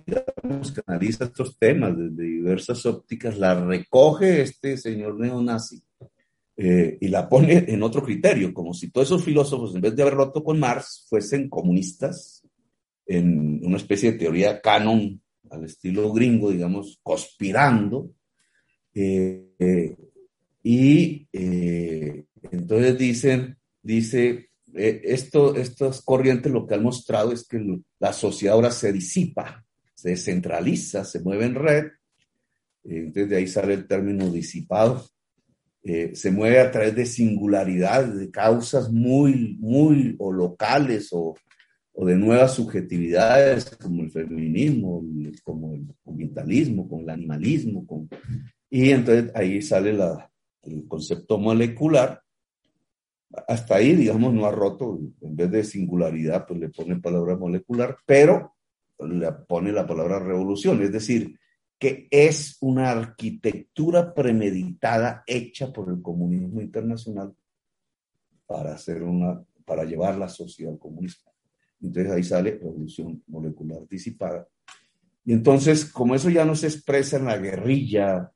analiza 0.87 1.25
estos 1.25 1.59
temas 1.59 1.97
desde 1.97 2.23
diversas 2.23 2.85
ópticas, 2.87 3.39
la 3.39 3.65
recoge 3.65 4.43
este 4.43 4.77
señor 4.77 5.19
neonazi 5.19 5.83
eh, 6.57 6.99
y 7.01 7.09
la 7.09 7.29
pone 7.29 7.65
en 7.69 7.83
otro 7.83 8.03
criterio, 8.03 8.53
como 8.53 8.75
si 8.75 8.91
todos 8.91 9.09
esos 9.09 9.25
filósofos, 9.25 9.75
en 9.75 9.81
vez 9.81 9.97
de 9.97 10.03
haber 10.03 10.15
roto 10.15 10.45
con 10.45 10.59
Marx, 10.59 11.07
fuesen 11.09 11.49
comunistas 11.49 12.47
en 13.07 13.65
una 13.65 13.79
especie 13.79 14.13
de 14.13 14.19
teoría 14.19 14.61
canon 14.61 15.21
al 15.51 15.65
estilo 15.65 16.13
gringo, 16.13 16.51
digamos, 16.51 16.99
conspirando. 17.03 18.11
Eh, 18.95 19.97
y 20.63 21.27
eh, 21.33 22.25
entonces 22.51 22.99
dicen, 22.99 23.57
dice, 23.83 24.51
esto, 24.75 25.55
estas 25.57 26.03
corrientes 26.03 26.53
lo 26.53 26.67
que 26.67 26.75
han 26.75 26.83
mostrado 26.83 27.33
es 27.33 27.47
que 27.47 27.61
la 27.99 28.13
sociedad 28.13 28.55
ahora 28.55 28.71
se 28.71 28.93
disipa, 28.93 29.65
se 29.95 30.11
descentraliza, 30.11 31.05
se 31.05 31.21
mueve 31.21 31.47
en 31.47 31.55
red. 31.55 31.85
entonces 32.85 33.29
de 33.31 33.37
ahí 33.37 33.47
sale 33.47 33.75
el 33.75 33.87
término 33.87 34.31
disipado. 34.31 35.07
Se 35.85 36.31
mueve 36.31 36.61
a 36.61 36.71
través 36.71 36.95
de 36.95 37.07
singularidades, 37.07 38.17
de 38.17 38.31
causas 38.31 38.91
muy, 38.93 39.57
muy 39.59 40.15
o 40.19 40.33
locales 40.33 41.09
o, 41.13 41.35
o 41.93 42.07
de 42.07 42.17
nuevas 42.17 42.55
subjetividades 42.55 43.77
como 43.77 44.03
el 44.03 44.11
feminismo, 44.11 45.05
como 45.43 45.75
el 45.75 45.87
ambientalismo, 46.07 46.89
como 46.89 47.03
el 47.03 47.11
animalismo. 47.11 47.87
Y 48.71 48.91
entonces 48.91 49.31
ahí 49.35 49.61
sale 49.61 49.91
el 50.63 50.87
concepto 50.89 51.39
molecular. 51.39 52.23
Hasta 53.49 53.77
ahí, 53.77 53.95
digamos, 53.95 54.33
no 54.33 54.47
ha 54.47 54.53
roto, 54.53 55.01
en 55.21 55.37
vez 55.37 55.51
de 55.51 55.65
singularidad, 55.65 56.47
pues 56.47 56.61
le 56.61 56.69
pone 56.69 57.01
palabra 57.01 57.37
molecular, 57.37 57.97
pero 58.07 58.55
le 59.01 59.33
pone 59.33 59.73
la 59.73 59.87
palabra 59.87 60.19
revolución, 60.19 60.83
es 60.83 60.93
decir, 60.93 61.39
que 61.83 62.07
es 62.13 62.59
una 62.61 62.93
arquitectura 62.93 64.15
premeditada 64.15 65.25
hecha 65.27 65.73
por 65.73 65.91
el 65.91 66.01
comunismo 66.01 66.61
internacional 66.61 67.35
para 68.47 68.75
hacer 68.75 69.03
una, 69.03 69.43
para 69.65 69.83
llevar 69.83 70.17
la 70.17 70.29
sociedad 70.29 70.75
al 70.75 70.79
comunismo. 70.79 71.33
Entonces 71.81 72.13
ahí 72.13 72.23
sale 72.23 72.53
revolución 72.53 73.21
molecular 73.27 73.81
disipada. 73.89 74.47
Y 75.25 75.33
entonces, 75.33 75.85
como 75.85 76.15
eso 76.15 76.31
ya 76.31 76.45
no 76.45 76.55
se 76.55 76.69
expresa 76.69 77.17
en 77.17 77.25
la 77.25 77.39
guerrilla 77.39 78.31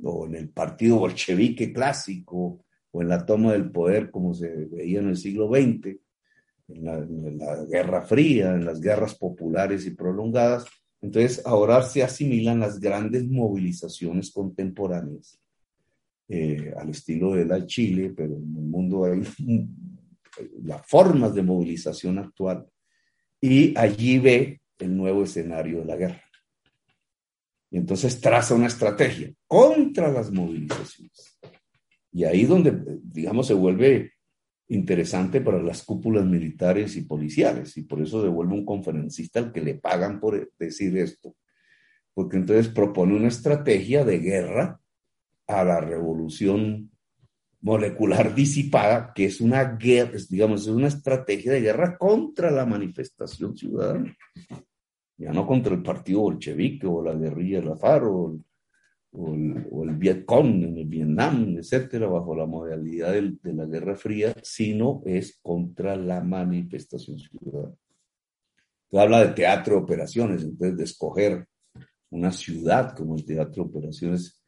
o 0.00 0.26
en 0.26 0.36
el 0.36 0.50
partido 0.50 1.00
bolchevique 1.00 1.72
clásico 1.72 2.64
o 2.92 3.02
en 3.02 3.08
la 3.08 3.26
toma 3.26 3.50
del 3.50 3.72
poder 3.72 4.12
como 4.12 4.32
se 4.32 4.48
veía 4.66 5.00
en 5.00 5.08
el 5.08 5.16
siglo 5.16 5.48
XX, 5.48 5.98
en 6.68 6.84
la, 7.36 7.64
Guerra 7.64 8.02
Fría, 8.02 8.54
en 8.54 8.64
las 8.64 8.80
guerras 8.80 9.16
populares 9.16 9.86
y 9.86 9.90
prolongadas, 9.90 10.66
entonces 11.02 11.42
ahora 11.44 11.82
se 11.82 12.02
asimilan 12.02 12.60
las 12.60 12.78
grandes 12.78 13.26
movilizaciones 13.26 14.30
contemporáneas 14.30 15.38
eh, 16.28 16.72
al 16.78 16.90
estilo 16.90 17.34
de 17.34 17.44
la 17.44 17.66
Chile, 17.66 18.14
pero 18.16 18.36
en 18.36 18.56
el 18.56 18.64
mundo 18.64 19.04
hay 19.04 19.20
las 20.62 20.86
formas 20.86 21.34
de 21.34 21.42
movilización 21.42 22.18
actual 22.18 22.66
y 23.40 23.76
allí 23.76 24.18
ve 24.20 24.60
el 24.78 24.96
nuevo 24.96 25.24
escenario 25.24 25.80
de 25.80 25.84
la 25.84 25.96
guerra. 25.96 26.22
Y 27.70 27.78
entonces 27.78 28.20
traza 28.20 28.54
una 28.54 28.68
estrategia 28.68 29.32
contra 29.46 30.10
las 30.12 30.30
movilizaciones. 30.30 31.38
Y 32.12 32.24
ahí 32.24 32.44
donde, 32.44 32.72
digamos, 33.02 33.46
se 33.48 33.54
vuelve 33.54 34.11
interesante 34.72 35.40
para 35.40 35.62
las 35.62 35.82
cúpulas 35.82 36.24
militares 36.24 36.96
y 36.96 37.02
policiales, 37.02 37.76
y 37.76 37.82
por 37.82 38.00
eso 38.00 38.22
devuelve 38.22 38.54
un 38.54 38.64
conferencista 38.64 39.38
al 39.38 39.52
que 39.52 39.60
le 39.60 39.74
pagan 39.74 40.18
por 40.18 40.50
decir 40.58 40.96
esto, 40.96 41.34
porque 42.14 42.38
entonces 42.38 42.68
propone 42.68 43.14
una 43.14 43.28
estrategia 43.28 44.04
de 44.04 44.18
guerra 44.18 44.80
a 45.46 45.64
la 45.64 45.80
revolución 45.80 46.90
molecular 47.60 48.34
disipada, 48.34 49.12
que 49.14 49.26
es 49.26 49.40
una 49.40 49.76
guerra, 49.76 50.18
digamos, 50.28 50.62
es 50.62 50.68
una 50.68 50.88
estrategia 50.88 51.52
de 51.52 51.60
guerra 51.60 51.96
contra 51.96 52.50
la 52.50 52.66
manifestación 52.66 53.56
ciudadana. 53.56 54.16
Ya 55.16 55.32
no 55.32 55.46
contra 55.46 55.74
el 55.74 55.82
partido 55.82 56.20
bolchevique 56.20 56.86
o 56.86 57.02
la 57.02 57.14
guerrilla 57.14 57.60
de 57.60 57.66
la 57.66 57.76
FARC 57.76 58.04
o, 58.06 58.32
el, 58.32 58.44
o 59.12 59.34
el, 59.84 59.96
Vietcong 59.96 60.64
en 60.64 60.78
el 60.78 60.86
Vietnam, 60.86 61.56
etcétera, 61.58 62.08
bajo 62.08 62.34
la 62.34 62.46
modalidad 62.46 63.12
de 63.12 63.52
la 63.52 63.66
Guerra 63.66 63.96
Fría, 63.96 64.34
sino 64.42 65.02
es 65.04 65.38
contra 65.42 65.96
la 65.96 66.22
manifestación 66.22 67.18
ciudadana. 67.18 67.74
habla 68.92 69.26
de 69.26 69.34
teatro 69.34 69.76
de 69.76 69.82
operaciones, 69.82 70.42
entonces 70.42 70.76
de 70.76 70.84
escoger 70.84 71.46
una 72.10 72.32
ciudad 72.32 72.96
como 72.96 73.16
el 73.16 73.24
teatro 73.24 73.64
de 73.64 73.70
operaciones. 73.70 74.42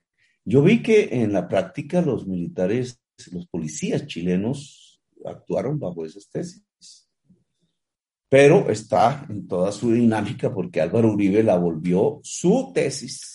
Yo 0.45 0.63
vi 0.63 0.83
que 0.83 1.09
en 1.11 1.33
la 1.33 1.49
práctica 1.49 2.03
los 2.03 2.27
militares 2.27 3.01
los 3.33 3.47
policías 3.47 4.07
chilenos 4.07 5.01
actuaron 5.25 5.79
bajo 5.79 6.05
esas 6.05 6.29
tesis. 6.29 6.63
Pero 8.29 8.69
está 8.69 9.27
en 9.29 9.47
toda 9.47 9.71
su 9.71 9.93
dinámica 9.93 10.53
porque 10.53 10.81
Álvaro 10.81 11.13
Uribe 11.13 11.43
la 11.43 11.57
volvió 11.57 12.21
su 12.23 12.73
tesis. 12.75 13.34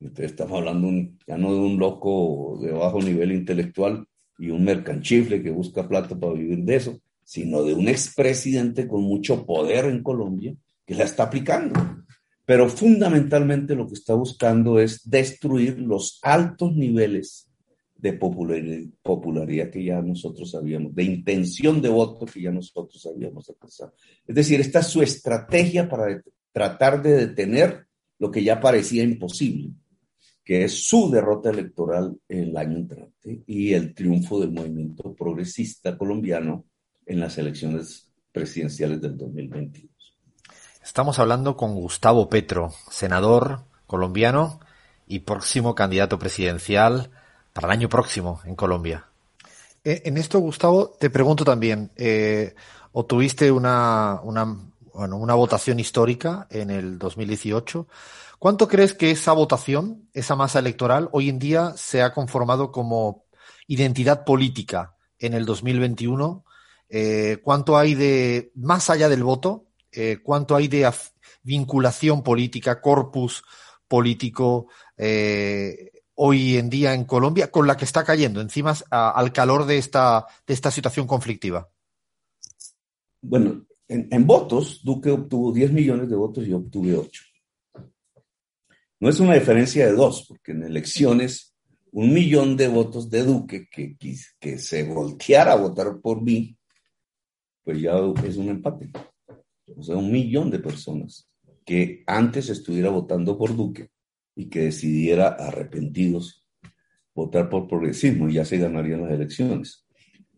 Entonces 0.00 0.32
estamos 0.32 0.58
hablando 0.58 0.90
ya 1.26 1.38
no 1.38 1.54
de 1.54 1.60
un 1.60 1.78
loco 1.78 2.58
de 2.62 2.70
bajo 2.72 3.00
nivel 3.00 3.32
intelectual 3.32 4.06
y 4.38 4.50
un 4.50 4.64
mercanchifle 4.64 5.42
que 5.42 5.50
busca 5.50 5.88
plata 5.88 6.18
para 6.18 6.34
vivir 6.34 6.64
de 6.64 6.76
eso, 6.76 7.00
sino 7.24 7.62
de 7.62 7.74
un 7.74 7.88
expresidente 7.88 8.86
con 8.86 9.02
mucho 9.02 9.46
poder 9.46 9.86
en 9.86 10.02
Colombia 10.02 10.54
que 10.84 10.94
la 10.94 11.04
está 11.04 11.24
aplicando. 11.24 11.80
Pero 12.44 12.68
fundamentalmente 12.68 13.74
lo 13.74 13.88
que 13.88 13.94
está 13.94 14.14
buscando 14.14 14.78
es 14.78 15.08
destruir 15.08 15.80
los 15.80 16.20
altos 16.22 16.76
niveles 16.76 17.50
de 17.96 18.12
popularidad 18.12 19.70
que 19.70 19.82
ya 19.82 20.00
nosotros 20.02 20.50
sabíamos, 20.50 20.94
de 20.94 21.02
intención 21.02 21.80
de 21.80 21.88
voto 21.88 22.26
que 22.26 22.42
ya 22.42 22.52
nosotros 22.52 23.04
habíamos 23.06 23.48
alcanzado. 23.48 23.94
Es 24.26 24.34
decir, 24.34 24.60
esta 24.60 24.80
es 24.80 24.86
su 24.86 25.02
estrategia 25.02 25.88
para 25.88 26.22
tratar 26.52 27.02
de 27.02 27.26
detener 27.26 27.86
lo 28.18 28.30
que 28.30 28.44
ya 28.44 28.60
parecía 28.60 29.02
imposible, 29.02 29.70
que 30.46 30.64
es 30.64 30.88
su 30.88 31.10
derrota 31.10 31.50
electoral 31.50 32.16
el 32.28 32.56
año 32.56 32.76
entrante 32.76 33.42
y 33.48 33.74
el 33.74 33.92
triunfo 33.94 34.38
del 34.38 34.52
movimiento 34.52 35.12
progresista 35.12 35.98
colombiano 35.98 36.64
en 37.04 37.18
las 37.18 37.36
elecciones 37.36 38.12
presidenciales 38.30 39.00
del 39.00 39.18
2022. 39.18 39.90
Estamos 40.84 41.18
hablando 41.18 41.56
con 41.56 41.74
Gustavo 41.74 42.28
Petro, 42.28 42.70
senador 42.88 43.64
colombiano 43.88 44.60
y 45.08 45.18
próximo 45.18 45.74
candidato 45.74 46.16
presidencial 46.16 47.10
para 47.52 47.66
el 47.66 47.72
año 47.72 47.88
próximo 47.88 48.40
en 48.44 48.54
Colombia. 48.54 49.08
Eh, 49.82 50.02
en 50.04 50.16
esto, 50.16 50.38
Gustavo, 50.38 50.94
te 51.00 51.10
pregunto 51.10 51.44
también, 51.44 51.90
eh, 51.96 52.54
obtuviste 52.92 53.50
una, 53.50 54.20
una, 54.22 54.44
bueno, 54.94 55.16
una 55.16 55.34
votación 55.34 55.80
histórica 55.80 56.46
en 56.50 56.70
el 56.70 57.00
2018. 57.00 57.88
¿Cuánto 58.38 58.68
crees 58.68 58.94
que 58.94 59.10
esa 59.10 59.32
votación, 59.32 60.08
esa 60.12 60.36
masa 60.36 60.58
electoral, 60.58 61.08
hoy 61.12 61.28
en 61.28 61.38
día 61.38 61.72
se 61.76 62.02
ha 62.02 62.12
conformado 62.12 62.70
como 62.70 63.24
identidad 63.66 64.24
política 64.24 64.94
en 65.18 65.34
el 65.34 65.44
2021? 65.46 66.44
Eh, 66.88 67.38
¿Cuánto 67.42 67.76
hay 67.76 67.94
de, 67.94 68.52
más 68.54 68.90
allá 68.90 69.08
del 69.08 69.22
voto, 69.22 69.66
eh, 69.90 70.18
cuánto 70.22 70.54
hay 70.54 70.68
de 70.68 70.90
vinculación 71.42 72.22
política, 72.22 72.80
corpus 72.80 73.42
político 73.88 74.68
eh, 74.96 75.92
hoy 76.14 76.56
en 76.56 76.68
día 76.68 76.92
en 76.92 77.04
Colombia 77.04 77.50
con 77.50 77.66
la 77.66 77.76
que 77.76 77.84
está 77.84 78.04
cayendo 78.04 78.40
encima 78.40 78.74
al 78.90 79.32
calor 79.32 79.64
de 79.66 79.78
esta, 79.78 80.26
de 80.46 80.54
esta 80.54 80.70
situación 80.70 81.06
conflictiva? 81.06 81.68
Bueno, 83.22 83.66
en, 83.88 84.26
votos, 84.26 84.80
Duque 84.84 85.10
obtuvo 85.10 85.52
10 85.52 85.72
millones 85.72 86.08
de 86.08 86.16
votos 86.16 86.44
y 86.44 86.50
yo 86.50 86.58
obtuve 86.58 86.96
8. 86.96 87.22
No 89.00 89.08
es 89.08 89.20
una 89.20 89.34
diferencia 89.34 89.86
de 89.86 89.92
dos, 89.92 90.26
porque 90.28 90.52
en 90.52 90.64
elecciones 90.64 91.54
un 91.92 92.12
millón 92.12 92.56
de 92.56 92.68
votos 92.68 93.08
de 93.10 93.22
Duque 93.22 93.68
que, 93.70 93.96
que 94.38 94.58
se 94.58 94.84
volteara 94.84 95.52
a 95.52 95.56
votar 95.56 96.00
por 96.00 96.22
mí, 96.22 96.56
pues 97.64 97.80
ya 97.80 97.94
es 98.24 98.36
un 98.36 98.48
empate 98.48 98.90
o 99.74 99.82
sea, 99.82 99.96
un 99.96 100.12
millón 100.12 100.50
de 100.50 100.58
personas 100.58 101.28
que 101.64 102.04
antes 102.06 102.48
estuviera 102.48 102.90
votando 102.90 103.36
por 103.36 103.56
Duque 103.56 103.90
y 104.34 104.48
que 104.48 104.60
decidiera 104.60 105.28
arrepentidos 105.28 106.46
votar 107.14 107.48
por 107.48 107.66
progresismo 107.66 108.28
y 108.28 108.34
ya 108.34 108.44
se 108.44 108.58
ganarían 108.58 109.02
las 109.02 109.12
elecciones. 109.12 109.86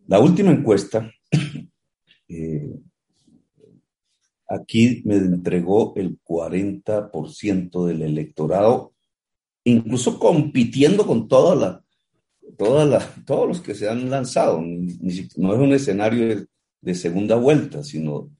La 0.07 0.19
última 0.19 0.51
encuesta 0.51 1.11
eh, 2.27 2.79
aquí 4.49 5.01
me 5.05 5.15
entregó 5.15 5.93
el 5.95 6.19
40% 6.21 7.85
del 7.85 8.01
electorado, 8.01 8.93
incluso 9.63 10.19
compitiendo 10.19 11.05
con 11.05 11.27
toda 11.27 11.55
la, 11.55 11.83
todos 12.57 13.47
los 13.47 13.61
que 13.61 13.75
se 13.75 13.87
han 13.87 14.09
lanzado. 14.09 14.59
no 14.61 15.53
es 15.53 15.59
un 15.59 15.73
escenario 15.73 16.45
de 16.81 16.95
segunda 16.95 17.35
vuelta, 17.35 17.83
sino 17.83 18.31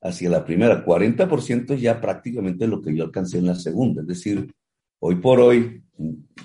hacia 0.00 0.30
la 0.30 0.44
primera. 0.44 0.84
40% 0.84 1.76
ya 1.76 2.00
prácticamente 2.00 2.66
lo 2.66 2.80
que 2.80 2.94
yo 2.94 3.04
alcancé 3.04 3.38
en 3.38 3.46
la 3.46 3.54
segunda. 3.54 4.02
Es 4.02 4.08
decir, 4.08 4.54
hoy 5.00 5.16
por 5.16 5.40
hoy, 5.40 5.82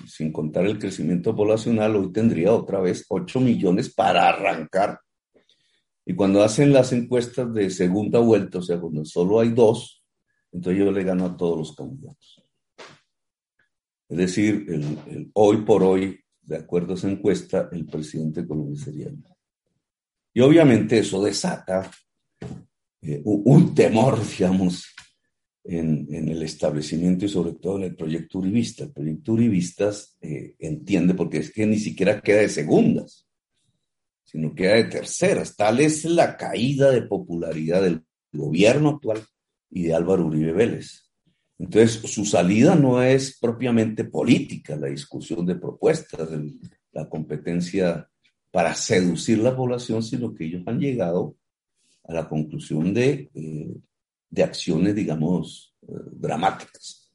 sin 0.06 0.32
contar 0.32 0.66
el 0.66 0.78
crecimiento 0.78 1.34
poblacional, 1.34 1.96
hoy 1.96 2.12
tendría 2.12 2.52
otra 2.52 2.80
vez 2.80 3.04
8 3.08 3.40
millones 3.40 3.92
para 3.92 4.28
arrancar. 4.28 4.98
Y 6.04 6.14
cuando 6.14 6.42
hacen 6.42 6.72
las 6.72 6.92
encuestas 6.92 7.52
de 7.54 7.70
segunda 7.70 8.18
vuelta, 8.18 8.58
o 8.58 8.62
sea, 8.62 8.80
cuando 8.80 9.04
solo 9.04 9.40
hay 9.40 9.50
dos, 9.50 10.04
entonces 10.50 10.84
yo 10.84 10.90
le 10.90 11.04
gano 11.04 11.26
a 11.26 11.36
todos 11.36 11.58
los 11.58 11.76
candidatos. 11.76 12.42
Es 14.08 14.18
decir, 14.18 14.66
el, 14.68 15.30
hoy 15.34 15.58
por 15.58 15.82
hoy, 15.82 16.20
de 16.42 16.56
acuerdo 16.56 16.92
a 16.92 16.96
esa 16.96 17.10
encuesta, 17.10 17.68
el 17.72 17.86
presidente 17.86 18.46
Colombia 18.46 18.78
sería 18.82 19.10
Y 20.34 20.40
obviamente 20.40 20.98
eso 20.98 21.22
desata 21.22 21.90
eh, 23.00 23.22
un 23.24 23.74
temor, 23.74 24.18
digamos, 24.38 24.84
en, 25.64 26.28
el 26.28 26.42
establecimiento 26.42 27.24
y 27.24 27.28
sobre 27.28 27.52
todo 27.54 27.78
en 27.78 27.84
el 27.84 27.96
proyecto 27.96 28.38
Uribista. 28.38 28.84
El 28.84 28.92
proyecto 28.92 29.32
Uribistas 29.32 30.16
eh, 30.20 30.56
entiende 30.58 31.14
porque 31.14 31.38
es 31.38 31.52
que 31.52 31.66
ni 31.66 31.78
siquiera 31.78 32.20
queda 32.20 32.40
de 32.40 32.48
segundas, 32.48 33.26
sino 34.32 34.54
queda 34.54 34.74
de 34.74 34.84
terceras. 34.84 35.54
Tal 35.54 35.80
es 35.80 36.06
la 36.06 36.36
caída 36.38 36.90
de 36.90 37.02
popularidad 37.02 37.82
del 37.82 38.02
gobierno 38.32 38.88
actual 38.90 39.20
y 39.70 39.84
de 39.84 39.94
Álvaro 39.94 40.26
Uribe 40.26 40.52
Vélez. 40.52 41.10
Entonces, 41.58 42.10
su 42.10 42.24
salida 42.24 42.74
no 42.74 43.02
es 43.02 43.38
propiamente 43.38 44.04
política, 44.04 44.74
la 44.74 44.88
discusión 44.88 45.44
de 45.44 45.54
propuestas, 45.54 46.28
la 46.92 47.08
competencia 47.08 48.08
para 48.50 48.74
seducir 48.74 49.38
la 49.38 49.54
población, 49.54 50.02
sino 50.02 50.34
que 50.34 50.46
ellos 50.46 50.62
han 50.66 50.80
llegado 50.80 51.36
a 52.04 52.14
la 52.14 52.28
conclusión 52.28 52.92
de, 52.92 53.30
eh, 53.34 53.76
de 54.28 54.42
acciones, 54.42 54.94
digamos, 54.94 55.74
eh, 55.82 55.92
dramáticas 56.10 57.12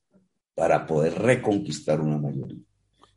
para 0.56 0.86
poder 0.86 1.14
reconquistar 1.16 2.00
una 2.00 2.18
mayoría. 2.18 2.67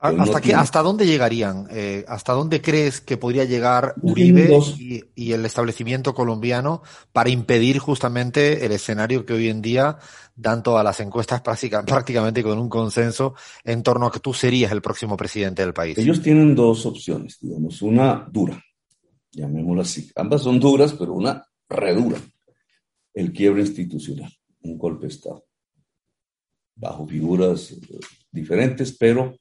¿Hasta, 0.01 0.59
¿Hasta 0.59 0.83
dónde 0.83 1.07
llegarían? 1.07 1.69
Eh, 1.71 2.07
¿Hasta 2.09 2.33
dónde 2.33 2.63
crees 2.63 3.03
que 3.03 3.19
podría 3.19 3.45
llegar 3.45 3.95
Uribe 4.01 4.49
y, 4.79 5.05
y, 5.15 5.33
el 5.33 5.45
establecimiento 5.45 6.15
colombiano 6.15 6.83
para 7.13 7.29
impedir 7.29 7.79
justamente 7.79 8.65
el 8.65 8.73
escenario 8.73 9.27
que 9.27 9.35
hoy 9.35 9.49
en 9.49 9.61
día 9.61 9.99
dan 10.35 10.63
todas 10.63 10.83
las 10.83 11.01
encuestas 11.01 11.43
prácticamente 11.43 12.43
con 12.43 12.59
un 12.59 12.71
consenso 12.71 13.35
en 13.63 13.83
torno 13.83 14.07
a 14.07 14.13
que 14.13 14.21
tú 14.21 14.33
serías 14.33 14.73
el 14.73 14.81
próximo 14.81 15.19
presidente 15.19 15.63
del 15.63 15.75
país? 15.75 15.99
Ellos 15.99 16.23
tienen 16.23 16.55
dos 16.55 16.87
opciones, 16.87 17.39
digamos, 17.39 17.83
una 17.83 18.27
dura, 18.31 18.59
llamémosla 19.33 19.83
así. 19.83 20.11
Ambas 20.17 20.43
son 20.43 20.59
duras, 20.59 20.95
pero 20.95 21.13
una 21.13 21.45
redura 21.69 22.17
el 23.13 23.33
quiebre 23.33 23.61
institucional, 23.61 24.33
un 24.63 24.79
golpe 24.79 25.07
de 25.07 25.13
Estado, 25.13 25.45
bajo 26.75 27.07
figuras 27.07 27.73
eh, 27.73 28.01
diferentes, 28.31 28.97
pero 28.97 29.37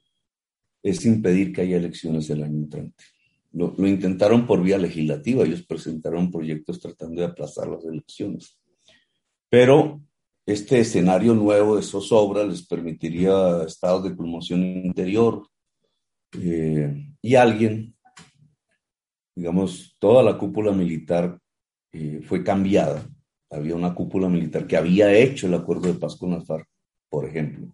es 0.81 1.05
impedir 1.05 1.53
que 1.53 1.61
haya 1.61 1.77
elecciones 1.77 2.29
el 2.29 2.43
año 2.43 2.57
entrante. 2.57 3.03
Lo, 3.51 3.73
intentaron 3.87 4.45
por 4.45 4.61
vía 4.61 4.77
legislativa, 4.77 5.43
ellos 5.43 5.63
presentaron 5.63 6.31
proyectos 6.31 6.79
tratando 6.79 7.21
de 7.21 7.27
aplazar 7.27 7.67
las 7.67 7.83
elecciones. 7.83 8.59
Pero 9.49 10.01
este 10.45 10.79
escenario 10.79 11.33
nuevo 11.33 11.75
de 11.75 11.81
zozobra 11.81 12.43
les 12.43 12.65
permitiría 12.65 13.63
estados 13.63 14.03
de 14.03 14.15
promoción 14.15 14.61
interior 14.63 15.47
eh, 16.39 17.13
y 17.21 17.35
alguien, 17.35 17.95
digamos, 19.35 19.95
toda 19.99 20.21
la 20.21 20.37
cúpula 20.37 20.71
militar 20.71 21.39
eh, 21.91 22.21
fue 22.23 22.43
cambiada. 22.43 23.07
Había 23.49 23.75
una 23.75 23.95
cúpula 23.95 24.29
militar 24.29 24.67
que 24.67 24.77
había 24.77 25.11
hecho 25.11 25.47
el 25.47 25.55
acuerdo 25.55 25.91
de 25.91 25.99
paz 25.99 26.15
con 26.15 26.31
las 26.31 26.45
FARC, 26.45 26.67
por 27.09 27.25
ejemplo. 27.25 27.73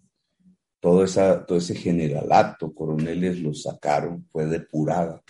Todo, 0.86 1.02
esa, 1.02 1.44
todo 1.44 1.58
ese 1.58 1.74
generalato, 1.74 2.72
coroneles 2.72 3.40
lo 3.40 3.52
sacaron, 3.52 4.24
fue 4.30 4.46
depurada. 4.46 5.20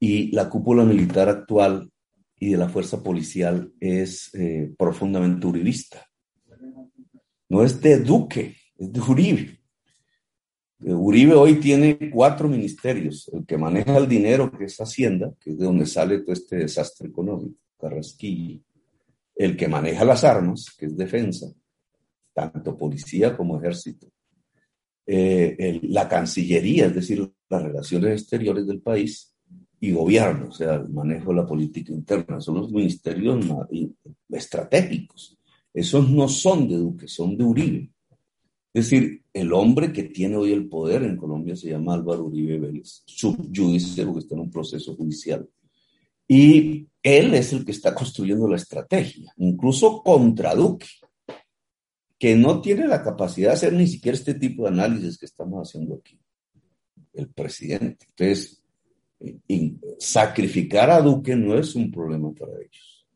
Y 0.00 0.32
la 0.32 0.48
cúpula 0.48 0.82
militar 0.82 1.28
actual 1.28 1.92
y 2.40 2.52
de 2.52 2.56
la 2.56 2.70
fuerza 2.70 3.02
policial 3.02 3.70
es 3.78 4.30
eh, 4.32 4.72
profundamente 4.78 5.46
uribista. 5.46 6.08
No 7.50 7.62
es 7.62 7.82
de 7.82 7.98
Duque, 7.98 8.56
es 8.78 8.90
de 8.90 9.00
Uribe. 9.02 9.60
Uribe 10.78 11.34
hoy 11.34 11.56
tiene 11.56 12.08
cuatro 12.10 12.48
ministerios, 12.48 13.30
el 13.30 13.44
que 13.44 13.58
maneja 13.58 13.98
el 13.98 14.08
dinero, 14.08 14.50
que 14.50 14.64
es 14.64 14.80
Hacienda, 14.80 15.34
que 15.38 15.50
es 15.50 15.58
de 15.58 15.66
donde 15.66 15.84
sale 15.84 16.20
todo 16.20 16.32
este 16.32 16.56
desastre 16.56 17.08
económico. 17.08 17.60
Carrasquilla, 17.78 18.58
el 19.34 19.54
que 19.54 19.68
maneja 19.68 20.02
las 20.06 20.24
armas, 20.24 20.74
que 20.78 20.86
es 20.86 20.96
defensa, 20.96 21.52
tanto 22.32 22.74
policía 22.74 23.36
como 23.36 23.58
ejército, 23.58 24.08
eh, 25.06 25.80
la 25.82 26.08
Cancillería, 26.08 26.86
es 26.86 26.94
decir, 26.94 27.30
las 27.48 27.62
relaciones 27.62 28.20
exteriores 28.20 28.66
del 28.66 28.80
país, 28.80 29.32
y 29.82 29.90
gobierno, 29.90 30.46
o 30.48 30.52
sea, 30.52 30.76
el 30.76 30.88
manejo 30.90 31.30
de 31.30 31.36
la 31.38 31.46
política 31.46 31.92
interna, 31.92 32.40
son 32.40 32.54
los 32.54 32.70
ministerios 32.70 33.44
estratégicos. 34.30 35.36
Esos 35.74 36.08
no 36.08 36.28
son 36.28 36.68
de 36.68 36.76
Duque, 36.76 37.08
son 37.08 37.36
de 37.36 37.42
Uribe. 37.42 37.90
Es 38.72 38.88
decir, 38.88 39.24
el 39.32 39.52
hombre 39.52 39.92
que 39.92 40.04
tiene 40.04 40.36
hoy 40.36 40.52
el 40.52 40.68
poder 40.68 41.02
en 41.02 41.16
Colombia 41.16 41.56
se 41.56 41.70
llama 41.70 41.94
Álvaro 41.94 42.26
Uribe 42.26 42.60
Vélez, 42.60 43.02
subyudice, 43.06 44.04
porque 44.04 44.20
está 44.20 44.36
en 44.36 44.42
un 44.42 44.50
proceso 44.52 44.94
judicial. 44.94 45.48
Y 46.28 46.86
él 47.02 47.34
es 47.34 47.52
el 47.52 47.64
que 47.64 47.72
está 47.72 47.92
construyendo 47.92 48.46
la 48.46 48.56
estrategia, 48.56 49.34
incluso 49.38 50.00
contra 50.04 50.54
Duque, 50.54 50.86
que 52.22 52.36
no 52.36 52.60
tiene 52.60 52.86
la 52.86 53.02
capacidad 53.02 53.48
de 53.48 53.54
hacer 53.54 53.72
ni 53.72 53.88
siquiera 53.88 54.16
este 54.16 54.34
tipo 54.34 54.62
de 54.62 54.68
análisis 54.68 55.18
que 55.18 55.26
estamos 55.26 55.68
haciendo 55.68 55.96
aquí, 55.96 56.20
el 57.14 57.26
presidente. 57.26 58.06
Entonces, 58.10 58.62
sacrificar 59.98 60.88
a 60.88 61.00
Duque 61.00 61.34
no 61.34 61.58
es 61.58 61.74
un 61.74 61.90
problema 61.90 62.32
para 62.32 62.52
ellos. 62.60 63.08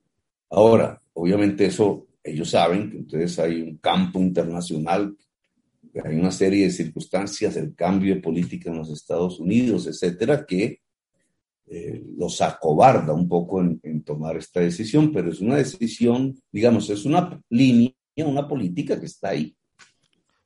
Ahora, 0.50 1.00
obviamente 1.12 1.66
eso, 1.66 2.08
ellos 2.20 2.50
saben 2.50 2.90
que 2.90 2.96
entonces 2.96 3.38
hay 3.38 3.62
un 3.62 3.76
campo 3.76 4.18
internacional, 4.18 5.16
hay 6.04 6.16
una 6.16 6.32
serie 6.32 6.64
de 6.64 6.72
circunstancias, 6.72 7.56
el 7.56 7.76
cambio 7.76 8.12
de 8.12 8.20
política 8.20 8.72
en 8.72 8.78
los 8.78 8.90
Estados 8.90 9.38
Unidos, 9.38 9.86
etcétera, 9.86 10.44
que 10.44 10.80
eh, 11.68 12.02
los 12.16 12.42
acobarda 12.42 13.12
un 13.12 13.28
poco 13.28 13.60
en, 13.60 13.78
en, 13.84 14.02
tomar 14.02 14.36
esta 14.36 14.58
decisión, 14.58 15.12
pero 15.12 15.30
es 15.30 15.40
una 15.40 15.54
decisión, 15.54 16.34
digamos, 16.50 16.90
es 16.90 17.04
una 17.04 17.40
línea, 17.50 17.92
una 18.24 18.48
política 18.48 18.98
que 18.98 19.06
está 19.06 19.30
ahí. 19.30 19.56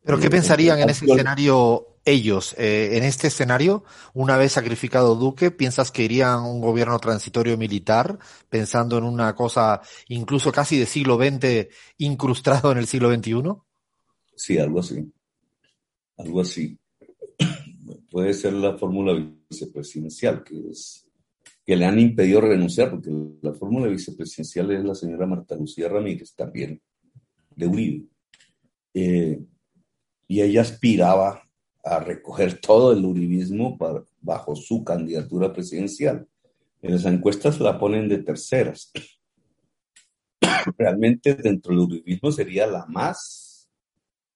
¿Pero 0.03 0.19
qué 0.19 0.31
pensarían 0.31 0.81
en 0.81 0.91
ese 0.91 1.05
escenario 1.05 1.99
ellos? 2.05 2.55
Eh, 2.59 2.97
en 2.97 3.05
este 3.05 3.29
escenario, 3.29 3.85
una 4.15 4.37
vez 4.37 4.53
sacrificado 4.53 5.15
Duque, 5.15 5.51
¿piensas 5.51 5.91
que 5.91 6.05
irían 6.05 6.31
a 6.31 6.47
un 6.47 6.61
gobierno 6.61 6.99
transitorio 6.99 7.59
militar, 7.59 8.19
pensando 8.49 8.97
en 8.97 9.05
una 9.05 9.35
cosa 9.35 9.83
incluso 10.09 10.51
casi 10.53 10.79
de 10.79 10.87
siglo 10.87 11.17
XX 11.17 11.69
incrustado 11.99 12.73
en 12.73 12.79
el 12.79 12.87
siglo 12.87 13.15
XXI? 13.15 13.43
Sí, 14.35 14.59
algo 14.59 14.81
así. 14.81 15.13
Algo 16.17 16.41
así. 16.41 16.79
Puede 18.11 18.33
ser 18.33 18.55
la 18.55 18.79
fórmula 18.79 19.13
vicepresidencial, 19.49 20.43
que 20.43 20.71
es 20.71 21.07
que 21.65 21.77
le 21.77 21.85
han 21.85 21.99
impedido 22.01 22.41
renunciar, 22.41 22.91
porque 22.91 23.11
la 23.43 23.53
fórmula 23.53 23.87
vicepresidencial 23.87 24.73
es 24.73 24.83
la 24.83 24.95
señora 24.95 25.27
Marta 25.27 25.55
Lucía 25.55 25.89
Ramírez, 25.89 26.35
también 26.35 26.81
de 27.61 27.67
Uribe. 27.67 28.07
Eh, 28.95 29.41
y 30.27 30.41
ella 30.41 30.63
aspiraba 30.63 31.43
a 31.85 32.01
recoger 32.01 32.61
todo 32.61 32.93
el 32.93 33.05
uribismo 33.05 33.79
bajo 34.21 34.57
su 34.57 34.83
candidatura 34.85 35.53
presidencial. 35.53 36.27
En 36.83 36.93
las 36.93 37.05
encuestas 37.05 37.61
la 37.61 37.79
ponen 37.79 38.09
de 38.09 38.19
terceras. 38.19 38.91
Realmente 40.79 41.35
dentro 41.35 41.73
del 41.73 41.81
uribismo 41.81 42.33
sería 42.33 42.67
la 42.67 42.87
más 42.87 43.69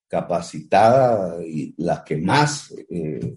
capacitada 0.08 1.44
y 1.44 1.74
la 1.76 2.04
que 2.04 2.16
más 2.16 2.72
eh, 2.88 3.36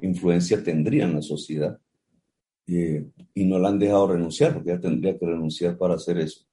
influencia 0.00 0.62
tendría 0.62 1.04
en 1.04 1.14
la 1.14 1.22
sociedad. 1.22 1.78
Eh, 2.66 3.04
y 3.34 3.44
no 3.44 3.58
la 3.58 3.68
han 3.68 3.78
dejado 3.78 4.12
renunciar, 4.12 4.54
porque 4.54 4.70
ella 4.70 4.80
tendría 4.80 5.18
que 5.18 5.26
renunciar 5.26 5.76
para 5.76 5.94
hacer 5.94 6.18
eso 6.18 6.49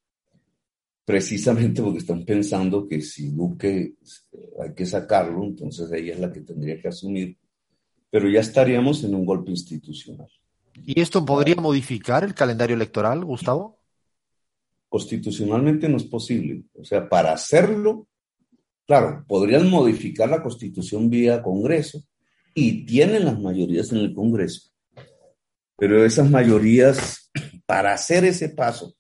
precisamente 1.08 1.82
porque 1.82 2.00
están 2.00 2.26
pensando 2.26 2.86
que 2.86 3.00
si 3.02 3.30
Duque 3.30 3.96
eh, 4.34 4.38
hay 4.62 4.74
que 4.74 4.86
sacarlo, 4.86 5.42
entonces 5.42 5.90
ella 5.94 6.14
es 6.14 6.20
la 6.20 6.34
que 6.34 6.42
tendría 6.42 6.82
que 6.82 6.90
asumir, 6.90 7.38
pero 8.10 8.30
ya 8.30 8.42
estaríamos 8.42 9.06
en 9.06 9.16
un 9.16 9.26
golpe 9.26 9.52
institucional. 9.52 10.28
¿Y 10.86 11.00
esto 11.00 11.24
podría 11.24 11.56
modificar 11.56 12.26
el 12.26 12.34
calendario 12.34 12.76
electoral, 12.76 13.24
Gustavo? 13.24 13.80
Constitucionalmente 14.90 15.88
no 15.88 15.96
es 15.96 16.04
posible. 16.04 16.64
O 16.74 16.84
sea, 16.84 17.08
para 17.08 17.32
hacerlo, 17.32 18.10
claro, 18.86 19.24
podrían 19.30 19.70
modificar 19.70 20.28
la 20.28 20.44
constitución 20.44 21.10
vía 21.10 21.42
Congreso 21.42 22.04
y 22.54 22.86
tienen 22.86 23.24
las 23.24 23.40
mayorías 23.40 23.94
en 23.94 24.00
el 24.00 24.14
Congreso, 24.14 24.72
pero 25.78 26.04
esas 26.04 26.30
mayorías, 26.30 27.32
para 27.66 27.94
hacer 27.94 28.26
ese 28.26 28.50
paso, 28.50 28.97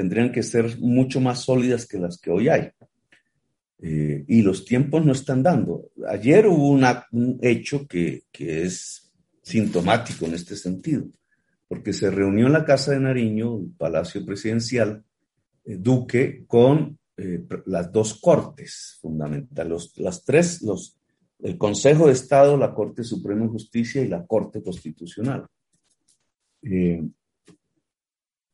tendrían 0.00 0.32
que 0.32 0.42
ser 0.42 0.78
mucho 0.78 1.20
más 1.20 1.40
sólidas 1.40 1.86
que 1.86 1.98
las 1.98 2.16
que 2.18 2.30
hoy 2.30 2.48
hay. 2.48 2.70
Eh, 3.82 4.24
y 4.28 4.40
los 4.40 4.64
tiempos 4.64 5.04
no 5.04 5.12
están 5.12 5.42
dando. 5.42 5.90
Ayer 6.08 6.46
hubo 6.46 6.70
un 6.70 7.38
hecho 7.42 7.86
que, 7.86 8.22
que, 8.32 8.62
es 8.62 9.12
sintomático 9.42 10.24
en 10.24 10.32
este 10.32 10.56
sentido, 10.56 11.04
porque 11.68 11.92
se 11.92 12.10
reunió 12.10 12.46
en 12.46 12.54
la 12.54 12.64
Casa 12.64 12.92
de 12.92 13.00
Nariño, 13.00 13.58
el 13.58 13.72
Palacio 13.76 14.24
Presidencial, 14.24 15.04
eh, 15.66 15.76
Duque, 15.78 16.44
con 16.46 16.98
eh, 17.18 17.44
las 17.66 17.92
dos 17.92 18.18
cortes 18.20 18.96
fundamentales, 19.02 19.92
las 19.98 20.24
tres, 20.24 20.62
los, 20.62 20.96
el 21.40 21.58
Consejo 21.58 22.06
de 22.06 22.14
Estado, 22.14 22.56
la 22.56 22.72
Corte 22.72 23.04
Suprema 23.04 23.42
de 23.42 23.48
Justicia 23.50 24.00
y 24.00 24.08
la 24.08 24.24
Corte 24.26 24.62
Constitucional. 24.62 25.44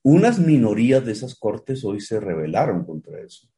Unas 0.09 0.39
minorías 0.39 1.05
de 1.05 1.11
esas 1.11 1.35
cortes 1.35 1.85
hoy 1.85 2.01
se 2.01 2.21
rebelaron 2.21 2.85
contra 2.85 3.21
eso, 3.21 3.49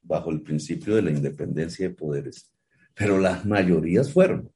bajo 0.00 0.30
el 0.30 0.40
principio 0.40 0.96
de 0.96 1.02
la 1.02 1.10
independencia 1.10 1.86
de 1.86 1.94
poderes, 1.94 2.50
pero 2.94 3.18
las 3.18 3.44
mayorías 3.44 4.10
fueron 4.10 4.50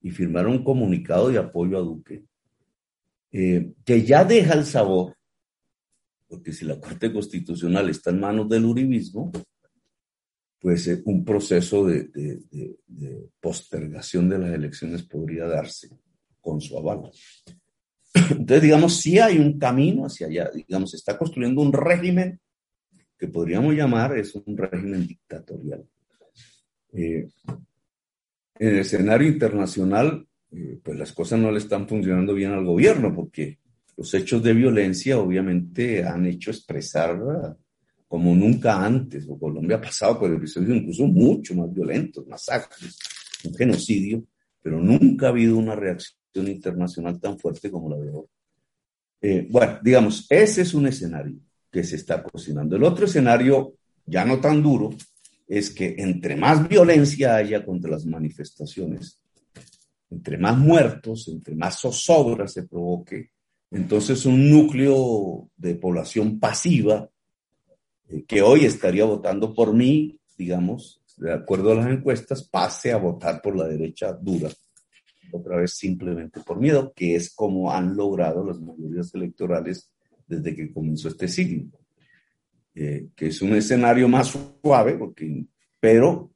y 0.00 0.12
firmaron 0.12 0.52
un 0.52 0.64
comunicado 0.64 1.28
de 1.28 1.38
apoyo 1.38 1.76
a 1.76 1.80
Duque, 1.80 2.24
eh, 3.32 3.72
que 3.84 4.04
ya 4.04 4.24
deja 4.24 4.54
el 4.54 4.64
sabor, 4.64 5.16
porque 6.28 6.52
si 6.52 6.64
la 6.66 6.78
Corte 6.78 7.12
Constitucional 7.12 7.90
está 7.90 8.10
en 8.10 8.20
manos 8.20 8.48
del 8.48 8.64
Uribismo, 8.64 9.32
pues 10.60 10.86
eh, 10.86 11.02
un 11.04 11.24
proceso 11.24 11.84
de, 11.84 12.10
de 12.12 13.28
postergación 13.40 14.28
de 14.28 14.38
las 14.38 14.52
elecciones 14.52 15.02
podría 15.02 15.48
darse 15.48 15.88
con 16.40 16.60
su 16.60 16.78
aval. 16.78 17.10
Entonces, 18.14 18.62
digamos, 18.62 18.96
sí 18.96 19.18
hay 19.18 19.38
un 19.38 19.58
camino 19.58 20.06
hacia 20.06 20.26
allá, 20.26 20.50
digamos, 20.54 20.90
se 20.90 20.96
está 20.96 21.16
construyendo 21.16 21.62
un 21.62 21.72
régimen 21.72 22.40
que 23.22 23.28
podríamos 23.28 23.72
llamar 23.74 24.18
es 24.18 24.34
un 24.34 24.56
régimen 24.56 25.06
dictatorial. 25.06 25.86
Eh, 26.92 27.28
en 28.58 28.68
el 28.68 28.78
escenario 28.80 29.28
internacional, 29.28 30.26
eh, 30.50 30.80
pues 30.82 30.98
las 30.98 31.12
cosas 31.12 31.38
no 31.38 31.52
le 31.52 31.58
están 31.58 31.86
funcionando 31.88 32.34
bien 32.34 32.50
al 32.50 32.64
gobierno 32.64 33.14
porque 33.14 33.60
los 33.96 34.12
hechos 34.14 34.42
de 34.42 34.52
violencia 34.52 35.20
obviamente 35.20 36.04
han 36.04 36.26
hecho 36.26 36.50
expresar 36.50 37.16
como 38.08 38.34
nunca 38.34 38.84
antes, 38.84 39.26
o 39.28 39.38
Colombia 39.38 39.76
ha 39.76 39.80
pasado 39.80 40.18
por 40.18 40.32
episodios 40.32 40.76
incluso 40.76 41.06
mucho 41.06 41.54
más 41.54 41.72
violentos, 41.72 42.26
masacres, 42.26 42.98
un 43.44 43.54
genocidio, 43.54 44.24
pero 44.60 44.80
nunca 44.80 45.26
ha 45.26 45.30
habido 45.30 45.56
una 45.56 45.76
reacción 45.76 46.21
internacional 46.34 47.20
tan 47.20 47.38
fuerte 47.38 47.70
como 47.70 47.90
la 47.90 47.98
de 47.98 48.10
hoy. 48.10 48.26
Eh, 49.20 49.46
bueno, 49.50 49.78
digamos, 49.82 50.26
ese 50.28 50.62
es 50.62 50.74
un 50.74 50.86
escenario 50.86 51.38
que 51.70 51.84
se 51.84 51.96
está 51.96 52.22
cocinando. 52.22 52.76
El 52.76 52.84
otro 52.84 53.06
escenario, 53.06 53.74
ya 54.04 54.24
no 54.24 54.40
tan 54.40 54.62
duro, 54.62 54.90
es 55.46 55.70
que 55.70 55.94
entre 55.98 56.36
más 56.36 56.68
violencia 56.68 57.36
haya 57.36 57.64
contra 57.64 57.90
las 57.90 58.04
manifestaciones, 58.04 59.20
entre 60.10 60.38
más 60.38 60.58
muertos, 60.58 61.28
entre 61.28 61.54
más 61.54 61.80
zozobra 61.80 62.48
se 62.48 62.64
provoque, 62.64 63.30
entonces 63.70 64.26
un 64.26 64.50
núcleo 64.50 65.48
de 65.56 65.74
población 65.76 66.38
pasiva 66.38 67.08
eh, 68.08 68.24
que 68.26 68.42
hoy 68.42 68.66
estaría 68.66 69.04
votando 69.04 69.54
por 69.54 69.72
mí, 69.72 70.18
digamos, 70.36 71.00
de 71.16 71.32
acuerdo 71.32 71.72
a 71.72 71.76
las 71.76 71.86
encuestas, 71.86 72.42
pase 72.42 72.92
a 72.92 72.96
votar 72.96 73.40
por 73.40 73.56
la 73.56 73.66
derecha 73.66 74.12
dura 74.12 74.50
otra 75.32 75.56
vez 75.56 75.74
simplemente 75.74 76.40
por 76.40 76.60
miedo, 76.60 76.92
que 76.94 77.16
es 77.16 77.34
como 77.34 77.72
han 77.72 77.96
logrado 77.96 78.44
las 78.44 78.60
mayorías 78.60 79.14
electorales 79.14 79.90
desde 80.26 80.54
que 80.54 80.72
comenzó 80.72 81.08
este 81.08 81.28
siglo, 81.28 81.68
eh, 82.74 83.08
que 83.14 83.26
es 83.26 83.42
un 83.42 83.54
escenario 83.54 84.08
más 84.08 84.28
suave, 84.62 84.94
porque, 84.94 85.46
pero 85.80 86.32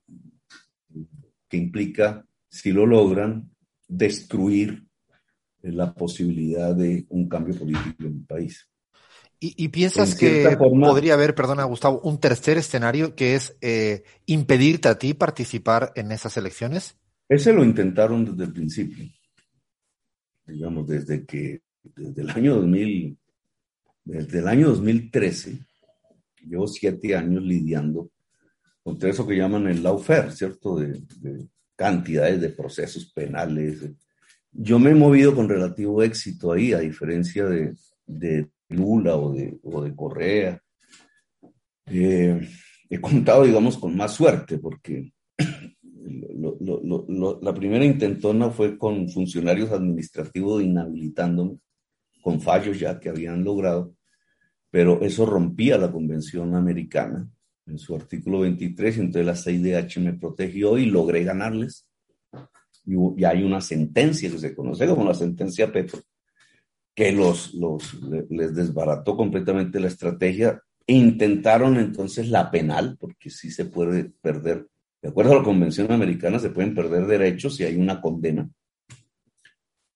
que 1.48 1.56
implica, 1.56 2.26
si 2.48 2.72
lo 2.72 2.86
logran, 2.86 3.50
destruir 3.88 4.84
la 5.62 5.94
posibilidad 5.94 6.74
de 6.74 7.06
un 7.08 7.28
cambio 7.28 7.54
político 7.56 8.04
en 8.04 8.06
el 8.06 8.24
país. 8.26 8.68
¿Y, 9.38 9.68
piensas 9.68 10.14
que 10.14 10.56
podría 10.58 11.12
haber, 11.12 11.34
perdona 11.34 11.64
Gustavo, 11.64 12.00
un 12.02 12.18
tercer 12.18 12.56
escenario 12.56 13.14
que 13.14 13.34
es 13.34 13.56
eh, 13.60 14.02
impedirte 14.24 14.88
a 14.88 14.98
ti 14.98 15.12
participar 15.12 15.92
en 15.94 16.10
esas 16.10 16.38
elecciones? 16.38 16.96
Ese 17.28 17.52
lo 17.52 17.64
intentaron 17.64 18.24
desde 18.24 18.44
el 18.44 18.52
principio. 18.52 19.04
Digamos, 20.46 20.86
desde 20.86 21.24
que, 21.26 21.62
desde 21.82 22.22
el 22.22 22.30
año 22.30 22.56
2000, 22.56 23.18
desde 24.04 24.38
el 24.38 24.48
año 24.48 24.68
2013, 24.68 25.58
llevo 26.42 26.68
siete 26.68 27.16
años 27.16 27.42
lidiando 27.42 28.10
con 28.86 28.96
eso 29.04 29.26
que 29.26 29.36
llaman 29.36 29.66
el 29.66 29.82
lawfare, 29.82 30.30
¿cierto? 30.30 30.76
De, 30.76 31.02
cantidades 31.74 32.40
de 32.40 32.50
procesos 32.50 33.12
penales. 33.12 33.84
Yo 34.52 34.78
me 34.78 34.92
he 34.92 34.94
movido 34.94 35.34
con 35.34 35.48
relativo 35.48 36.02
éxito 36.02 36.52
ahí, 36.52 36.72
a 36.72 36.78
diferencia 36.78 37.46
de, 37.46 37.74
de 38.06 38.48
Lula 38.68 39.16
o 39.16 39.34
de, 39.34 39.58
o 39.62 39.82
de 39.82 39.94
Correa. 39.94 40.62
Eh, 41.86 42.48
he 42.88 43.00
contado, 43.00 43.44
digamos, 43.44 43.76
con 43.76 43.96
más 43.96 44.14
suerte, 44.14 44.58
porque 44.58 45.12
la 46.06 47.54
primera 47.54 47.84
intentona 47.84 48.50
fue 48.50 48.78
con 48.78 49.08
funcionarios 49.08 49.72
administrativos 49.72 50.62
inhabilitándome, 50.62 51.58
con 52.22 52.40
fallos 52.40 52.78
ya 52.78 52.98
que 52.98 53.08
habían 53.08 53.44
logrado. 53.44 53.94
pero 54.70 55.00
eso 55.00 55.24
rompía 55.24 55.78
la 55.78 55.90
Convención 55.90 56.54
Americana 56.54 57.28
en 57.66 57.78
su 57.78 57.94
artículo 57.94 58.40
23, 58.40 58.98
entonces 58.98 59.26
la 59.26 59.36
CIDH 59.36 60.00
me 60.00 60.12
protegió 60.14 60.78
y 60.78 60.86
logré 60.86 61.24
ganarles. 61.24 61.86
Y, 62.84 63.24
hay 63.24 63.42
una 63.42 63.60
sentencia 63.60 64.30
que 64.30 64.38
se 64.38 64.54
conoce 64.54 64.86
como 64.86 65.04
la 65.04 65.14
sentencia 65.14 65.72
Petro, 65.72 66.00
que 66.94 67.10
los, 67.12 67.54
los, 67.54 67.94
les 68.30 68.54
desbarató 68.54 69.16
completamente 69.16 69.80
la 69.80 69.88
estrategia. 69.88 70.62
Intentaron 70.86 71.76
entonces 71.78 72.28
la 72.28 72.50
penal, 72.50 72.96
porque 72.98 73.28
sí 73.30 73.50
se 73.50 73.64
puede 73.64 74.04
perder, 74.04 74.68
de 75.06 75.10
acuerdo 75.10 75.34
a 75.34 75.36
la 75.36 75.44
Convención 75.44 75.92
Americana, 75.92 76.40
se 76.40 76.50
pueden 76.50 76.74
perder 76.74 77.06
derechos 77.06 77.54
si 77.54 77.62
hay 77.62 77.76
una 77.76 78.00
condena. 78.00 78.50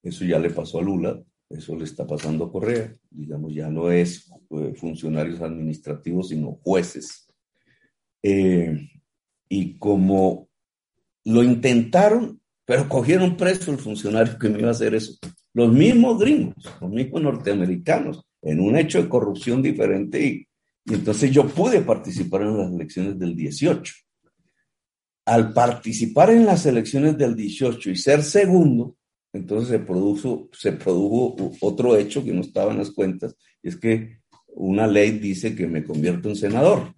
Eso 0.04 0.24
ya 0.24 0.38
le 0.38 0.50
pasó 0.50 0.78
a 0.78 0.82
Lula, 0.82 1.20
eso 1.48 1.74
le 1.74 1.82
está 1.82 2.06
pasando 2.06 2.44
a 2.44 2.52
Correa, 2.52 2.94
digamos, 3.10 3.52
ya 3.52 3.68
no 3.68 3.90
es 3.90 4.30
eh, 4.50 4.72
funcionarios 4.76 5.40
administrativos, 5.40 6.28
sino 6.28 6.60
jueces 6.62 7.28
eh, 8.22 8.88
y 9.48 9.78
como 9.78 10.48
lo 11.24 11.42
intentaron, 11.42 12.40
pero 12.64 12.88
cogieron 12.88 13.36
preso 13.36 13.72
el 13.72 13.78
funcionario 13.78 14.38
que 14.38 14.48
me 14.48 14.60
iba 14.60 14.68
a 14.68 14.70
hacer 14.70 14.94
eso. 14.94 15.18
Los 15.54 15.72
mismos 15.72 16.20
gringos, 16.20 16.64
los 16.80 16.88
mismos 16.88 17.20
norteamericanos, 17.20 18.22
en 18.42 18.60
un 18.60 18.76
hecho 18.76 19.02
de 19.02 19.08
corrupción 19.08 19.60
diferente. 19.60 20.24
Y, 20.24 20.46
entonces 20.86 21.32
yo 21.32 21.48
pude 21.48 21.80
participar 21.80 22.42
en 22.42 22.58
las 22.58 22.72
elecciones 22.72 23.18
del 23.18 23.34
18. 23.34 23.92
Al 25.24 25.52
participar 25.52 26.30
en 26.30 26.46
las 26.46 26.66
elecciones 26.66 27.16
del 27.16 27.36
18 27.36 27.90
y 27.90 27.96
ser 27.96 28.22
segundo, 28.22 28.96
entonces 29.32 29.68
se 29.68 29.78
produjo, 29.78 30.48
se 30.52 30.72
produjo 30.72 31.52
otro 31.60 31.96
hecho 31.96 32.24
que 32.24 32.32
no 32.32 32.40
estaba 32.40 32.72
en 32.72 32.78
las 32.78 32.90
cuentas, 32.90 33.36
es 33.62 33.76
que 33.76 34.20
una 34.48 34.86
ley 34.86 35.12
dice 35.18 35.54
que 35.54 35.66
me 35.66 35.84
convierto 35.84 36.28
en 36.28 36.36
senador. 36.36 36.94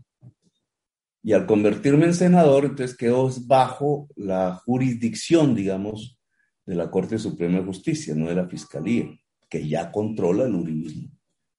Y 1.23 1.35
al 1.35 1.47
convertirme 1.47 2.07
en 2.07 2.15
senador, 2.15 2.65
entonces 2.65 2.97
quedó 2.97 3.31
bajo 3.47 4.09
la 4.17 4.55
jurisdicción, 4.65 5.55
digamos, 5.55 6.19
de 6.67 6.75
la 6.75 6.91
Corte 6.91 7.19
Suprema 7.19 7.59
de 7.59 7.65
Justicia, 7.65 8.15
no 8.15 8.29
de 8.29 8.35
la 8.35 8.49
Fiscalía, 8.49 9.09
que 9.49 9.69
ya 9.69 9.93
controla 9.93 10.45
el 10.45 10.55
uribismo. 10.55 11.11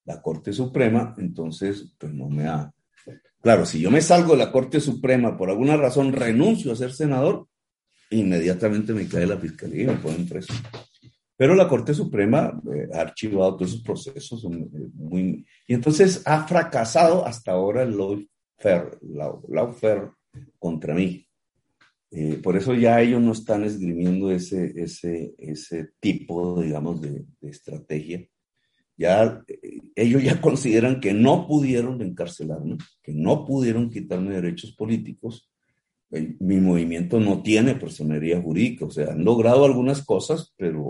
La 0.06 0.22
Corte 0.22 0.52
Suprema, 0.52 1.16
entonces, 1.18 1.94
pues 1.98 2.14
no 2.14 2.28
me 2.30 2.48
ha... 2.48 2.74
Claro, 3.44 3.66
si 3.66 3.82
yo 3.82 3.92
me 3.92 4.00
salgo 4.00 4.32
de 4.32 4.38
la 4.38 4.54
Corte 4.54 4.80
Suprema, 4.80 5.38
por 5.38 5.50
alguna 5.50 5.76
razón 5.76 6.14
renuncio 6.14 6.72
a 6.72 6.78
ser 6.78 6.94
senador, 6.94 7.50
inmediatamente 8.10 8.94
me 8.94 9.06
cae 9.06 9.28
la 9.28 9.38
Fiscalía 9.38 9.84
y 9.84 9.88
me 9.88 9.96
ponen 9.96 10.26
preso. 10.30 10.54
Pero 11.36 11.54
la 11.54 11.68
Corte 11.68 11.94
Suprema 11.94 12.58
eh, 12.74 12.88
ha 12.94 13.02
archivado 13.02 13.58
todos 13.58 13.72
esos 13.72 13.84
procesos. 13.84 14.46
Eh, 14.46 15.44
y 15.68 15.74
entonces 15.74 16.22
ha 16.24 16.48
fracasado 16.48 17.28
hasta 17.28 17.52
ahora 17.52 17.84
el 17.84 17.98
law 17.98 18.18
Laufer 19.50 20.12
contra 20.58 20.94
mí. 20.94 21.28
Eh, 22.12 22.40
por 22.42 22.56
eso 22.56 22.74
ya 22.74 23.02
ellos 23.02 23.22
no 23.22 23.34
están 23.34 23.66
esgrimiendo 23.66 24.32
ese, 24.32 24.72
ese, 24.82 25.36
ese 25.38 25.90
tipo, 26.00 26.62
digamos, 26.62 27.02
de, 27.02 27.26
estrategia. 27.42 28.26
Ya, 28.96 29.44
ellos 29.96 30.24
ya 30.24 30.40
consideran 30.40 31.00
que 31.00 31.14
no 31.14 31.48
pudieron 31.48 32.02
encarcelarme, 32.02 32.78
que 33.02 33.14
no 33.14 33.46
pudieron 33.46 33.90
quitarme 33.90 34.36
derechos 34.36 34.74
políticos. 34.74 35.50
mi 36.40 36.58
movimiento 36.58 37.20
no 37.20 37.42
tiene 37.42 37.74
personería 37.76 38.40
jurídica, 38.40 38.86
o 38.86 38.92
sea, 38.92 39.14
han 39.14 39.24
logrado 39.24 39.66
algunas 39.66 40.06
cosas, 40.06 40.54
pero 40.58 40.88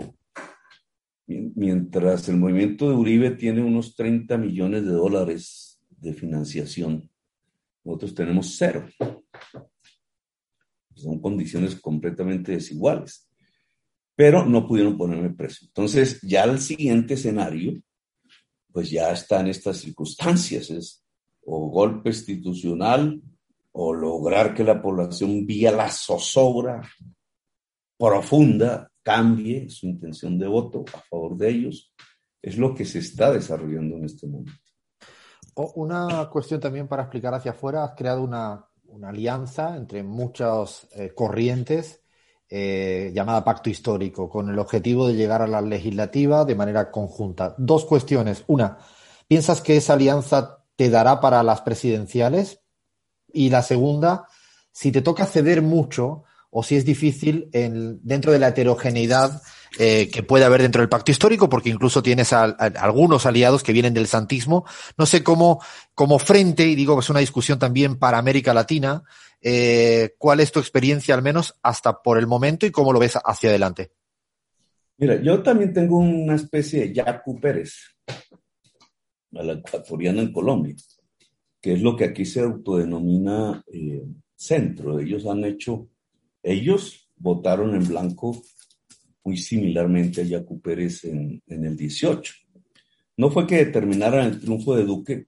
mientras 1.26 2.28
el 2.28 2.36
movimiento 2.36 2.88
de 2.88 2.96
Uribe 2.96 3.30
tiene 3.30 3.62
unos 3.62 3.96
30 3.96 4.36
millones 4.36 4.84
de 4.84 4.92
dólares 4.92 5.80
de 5.88 6.12
financiación, 6.12 7.08
nosotros 7.84 8.14
tenemos 8.14 8.54
cero. 8.56 8.86
Son 10.94 11.20
condiciones 11.20 11.74
completamente 11.76 12.52
desiguales. 12.52 13.28
Pero 14.16 14.46
no 14.46 14.66
pudieron 14.66 14.96
ponerme 14.96 15.30
preso. 15.30 15.66
Entonces, 15.66 16.20
ya 16.22 16.44
el 16.44 16.60
siguiente 16.60 17.14
escenario, 17.14 17.82
pues 18.74 18.90
ya 18.90 19.12
está 19.12 19.38
en 19.38 19.46
estas 19.46 19.76
circunstancias. 19.76 20.68
Es 20.68 21.04
o 21.46 21.68
golpe 21.70 22.08
institucional 22.08 23.22
o 23.70 23.94
lograr 23.94 24.52
que 24.52 24.64
la 24.64 24.82
población 24.82 25.46
vía 25.46 25.70
la 25.70 25.88
zozobra 25.88 26.82
profunda 27.96 28.90
cambie 29.00 29.70
su 29.70 29.86
intención 29.86 30.36
de 30.40 30.48
voto 30.48 30.84
a 30.92 30.98
favor 31.02 31.36
de 31.36 31.50
ellos. 31.50 31.94
Es 32.42 32.58
lo 32.58 32.74
que 32.74 32.84
se 32.84 32.98
está 32.98 33.30
desarrollando 33.30 33.96
en 33.96 34.06
este 34.06 34.26
momento. 34.26 34.52
Una 35.54 36.28
cuestión 36.28 36.58
también 36.58 36.88
para 36.88 37.02
explicar 37.02 37.32
hacia 37.32 37.52
afuera, 37.52 37.84
has 37.84 37.92
creado 37.94 38.24
una, 38.24 38.66
alianza 39.04 39.76
entre 39.76 40.02
muchas 40.02 40.88
eh, 40.96 41.12
corrientes 41.14 42.03
eh, 42.56 43.10
llamada 43.12 43.42
Pacto 43.42 43.68
Histórico, 43.68 44.30
con 44.30 44.48
el 44.48 44.60
objetivo 44.60 45.08
de 45.08 45.16
llegar 45.16 45.42
a 45.42 45.48
la 45.48 45.60
legislativa 45.60 46.44
de 46.44 46.54
manera 46.54 46.92
conjunta. 46.92 47.56
Dos 47.58 47.84
cuestiones. 47.84 48.44
Una, 48.46 48.78
¿piensas 49.26 49.60
que 49.60 49.76
esa 49.76 49.94
alianza 49.94 50.62
te 50.76 50.88
dará 50.88 51.18
para 51.18 51.42
las 51.42 51.62
presidenciales? 51.62 52.60
Y 53.32 53.50
la 53.50 53.60
segunda, 53.62 54.28
si 54.70 54.92
te 54.92 55.02
toca 55.02 55.26
ceder 55.26 55.62
mucho 55.62 56.22
o 56.48 56.62
si 56.62 56.76
es 56.76 56.84
difícil 56.84 57.50
en, 57.52 57.98
dentro 58.04 58.30
de 58.30 58.38
la 58.38 58.46
heterogeneidad 58.46 59.42
eh, 59.76 60.08
que 60.12 60.22
puede 60.22 60.44
haber 60.44 60.62
dentro 60.62 60.80
del 60.80 60.88
pacto 60.88 61.10
histórico, 61.10 61.48
porque 61.48 61.70
incluso 61.70 62.04
tienes 62.04 62.32
a, 62.32 62.44
algunos 62.44 63.26
aliados 63.26 63.64
que 63.64 63.72
vienen 63.72 63.94
del 63.94 64.06
santismo. 64.06 64.64
No 64.96 65.06
sé 65.06 65.24
cómo, 65.24 65.60
como 65.96 66.20
frente, 66.20 66.68
y 66.68 66.76
digo 66.76 66.94
que 66.94 67.00
es 67.00 67.10
una 67.10 67.18
discusión 67.18 67.58
también 67.58 67.98
para 67.98 68.18
América 68.18 68.54
Latina, 68.54 69.02
eh, 69.46 70.14
¿cuál 70.16 70.40
es 70.40 70.50
tu 70.50 70.58
experiencia 70.58 71.14
al 71.14 71.20
menos 71.20 71.54
hasta 71.62 72.00
por 72.00 72.18
el 72.18 72.26
momento 72.26 72.64
y 72.64 72.70
cómo 72.70 72.94
lo 72.94 72.98
ves 72.98 73.18
hacia 73.22 73.50
adelante? 73.50 73.92
Mira, 74.96 75.20
yo 75.20 75.42
también 75.42 75.74
tengo 75.74 75.98
una 75.98 76.34
especie 76.34 76.88
de 76.88 76.94
Jacu 76.94 77.38
Pérez, 77.38 77.74
al 79.32 79.50
ecuatoriano 79.50 80.22
en 80.22 80.32
Colombia, 80.32 80.74
que 81.60 81.74
es 81.74 81.82
lo 81.82 81.94
que 81.94 82.04
aquí 82.04 82.24
se 82.24 82.40
autodenomina 82.40 83.62
eh, 83.70 84.06
centro. 84.34 84.98
Ellos 84.98 85.26
han 85.26 85.44
hecho, 85.44 85.88
ellos 86.42 87.10
votaron 87.16 87.74
en 87.74 87.86
blanco 87.86 88.42
muy 89.24 89.36
similarmente 89.36 90.22
a 90.22 90.24
Yacu 90.24 90.58
Pérez 90.60 91.04
en, 91.04 91.42
el 91.46 91.76
18. 91.76 92.34
No 93.18 93.30
fue 93.30 93.46
que 93.46 93.64
determinaran 93.64 94.26
el 94.26 94.40
triunfo 94.40 94.74
de 94.74 94.84
Duque, 94.84 95.26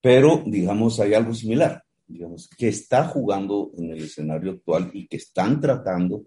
pero 0.00 0.42
digamos 0.44 0.98
hay 0.98 1.14
algo 1.14 1.34
similar, 1.34 1.81
digamos, 2.12 2.48
que 2.48 2.68
está 2.68 3.04
jugando 3.04 3.72
en 3.78 3.90
el 3.90 4.04
escenario 4.04 4.52
actual 4.52 4.90
y 4.92 5.06
que 5.06 5.16
están 5.16 5.60
tratando 5.60 6.26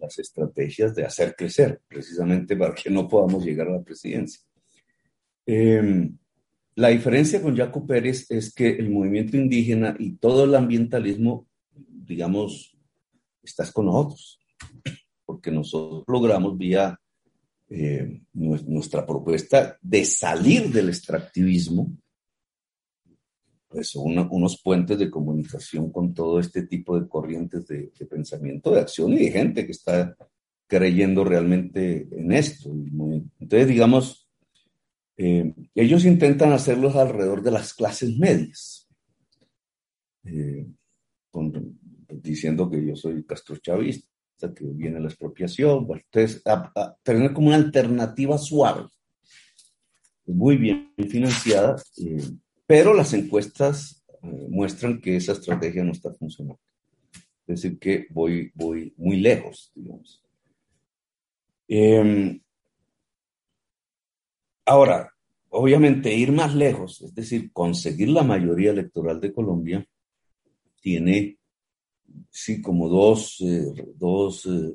las 0.00 0.18
estrategias 0.18 0.94
de 0.94 1.04
hacer 1.04 1.34
crecer, 1.36 1.80
precisamente 1.86 2.56
para 2.56 2.74
que 2.74 2.90
no 2.90 3.06
podamos 3.08 3.44
llegar 3.44 3.68
a 3.68 3.76
la 3.76 3.82
presidencia. 3.82 4.40
Em, 5.44 6.16
la 6.74 6.88
diferencia 6.88 7.40
con 7.40 7.56
Jaco 7.56 7.86
Pérez 7.86 8.26
es 8.30 8.52
que 8.52 8.68
el 8.68 8.90
movimiento 8.90 9.36
indígena 9.36 9.96
y 9.98 10.16
todo 10.16 10.44
el 10.44 10.54
ambientalismo, 10.54 11.46
digamos, 11.74 12.76
estás 13.42 13.72
con 13.72 13.86
nosotros 13.86 14.40
porque 15.26 15.50
nosotros 15.50 16.04
logramos 16.06 16.56
vía 16.56 16.98
eh, 17.68 18.22
nuestra 18.32 19.04
propuesta 19.04 19.76
de 19.82 20.04
salir 20.04 20.70
del 20.70 20.88
extractivismo, 20.88 21.92
pues 23.68 23.94
unos 23.96 24.62
puentes 24.62 24.98
de 24.98 25.10
comunicación 25.10 25.90
con 25.90 26.14
todo 26.14 26.38
este 26.38 26.62
tipo 26.62 26.98
de 26.98 27.08
corrientes 27.08 27.66
de, 27.66 27.90
pensamiento, 28.08 28.70
de 28.70 28.80
acción 28.80 29.12
y 29.12 29.18
de 29.18 29.30
gente 29.32 29.66
que 29.66 29.72
está 29.72 30.16
creyendo 30.66 31.24
realmente 31.24 32.08
en 32.10 32.32
esto. 32.32 32.70
Entonces, 32.70 33.68
digamos, 33.68 34.28
eh, 35.16 35.54
ellos 35.74 36.04
intentan 36.04 36.52
hacerlos 36.52 36.94
alrededor 36.96 37.42
de 37.42 37.50
las 37.50 37.74
clases 37.74 38.16
medias, 38.18 38.88
eh, 40.24 40.66
diciendo 42.10 42.70
que 42.70 42.84
yo 42.84 42.96
soy 42.96 43.24
castrochavista 43.24 44.06
que 44.54 44.64
viene 44.64 45.00
la 45.00 45.08
expropiación, 45.08 45.86
entonces 45.90 46.42
tener 47.02 47.32
como 47.32 47.48
una 47.48 47.56
alternativa 47.56 48.36
suave, 48.38 48.86
muy 50.26 50.56
bien 50.56 50.92
financiada, 51.08 51.76
eh, 51.98 52.22
pero 52.66 52.94
las 52.94 53.12
encuestas 53.12 54.04
eh, 54.22 54.46
muestran 54.48 55.00
que 55.00 55.16
esa 55.16 55.32
estrategia 55.32 55.84
no 55.84 55.92
está 55.92 56.12
funcionando. 56.12 56.60
Es 57.46 57.62
decir, 57.62 57.78
que 57.78 58.06
voy, 58.10 58.50
voy 58.54 58.92
muy 58.96 59.18
lejos, 59.18 59.70
digamos. 59.74 60.22
Em, 61.68 62.40
ahora, 64.64 65.12
obviamente 65.50 66.12
ir 66.12 66.32
más 66.32 66.54
lejos, 66.54 67.02
es 67.02 67.14
decir, 67.14 67.52
conseguir 67.52 68.08
la 68.08 68.22
mayoría 68.22 68.70
electoral 68.70 69.20
de 69.20 69.32
Colombia, 69.32 69.86
tiene 70.80 71.38
sí, 72.30 72.60
como 72.60 72.88
dos, 72.88 73.40
eh, 73.40 73.72
dos, 73.96 74.46
eh, 74.46 74.74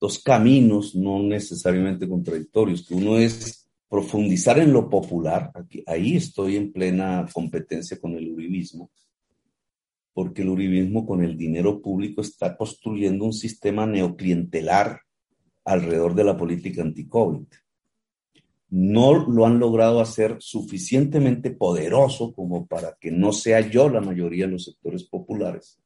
dos 0.00 0.18
caminos 0.18 0.94
no 0.94 1.22
necesariamente 1.22 2.08
contradictorios, 2.08 2.90
uno 2.90 3.18
es 3.18 3.65
profundizar 3.88 4.58
en 4.58 4.72
lo 4.72 4.88
popular, 4.88 5.50
aquí, 5.54 5.82
ahí 5.86 6.16
estoy 6.16 6.56
en 6.56 6.72
plena 6.72 7.26
competencia 7.32 7.98
con 8.00 8.14
el 8.14 8.28
uribismo, 8.30 8.90
porque 10.12 10.42
el 10.42 10.48
uribismo 10.48 11.06
con 11.06 11.22
el 11.22 11.36
dinero 11.36 11.80
público 11.80 12.20
está 12.20 12.56
construyendo 12.56 13.24
un 13.24 13.32
sistema 13.32 13.86
neoclientelar 13.86 15.00
alrededor 15.64 16.14
de 16.14 16.24
la 16.24 16.36
política 16.36 16.82
anti-COVID. 16.82 17.46
No 18.68 19.26
lo 19.26 19.46
han 19.46 19.58
logrado 19.58 20.00
hacer 20.00 20.36
suficientemente 20.40 21.50
poderoso 21.50 22.34
como 22.34 22.66
para 22.66 22.96
que 23.00 23.10
no 23.10 23.32
sea 23.32 23.60
yo 23.60 23.88
la 23.88 24.00
mayoría 24.00 24.46
de 24.46 24.52
los 24.52 24.64
sectores 24.64 25.04
populares, 25.04 25.80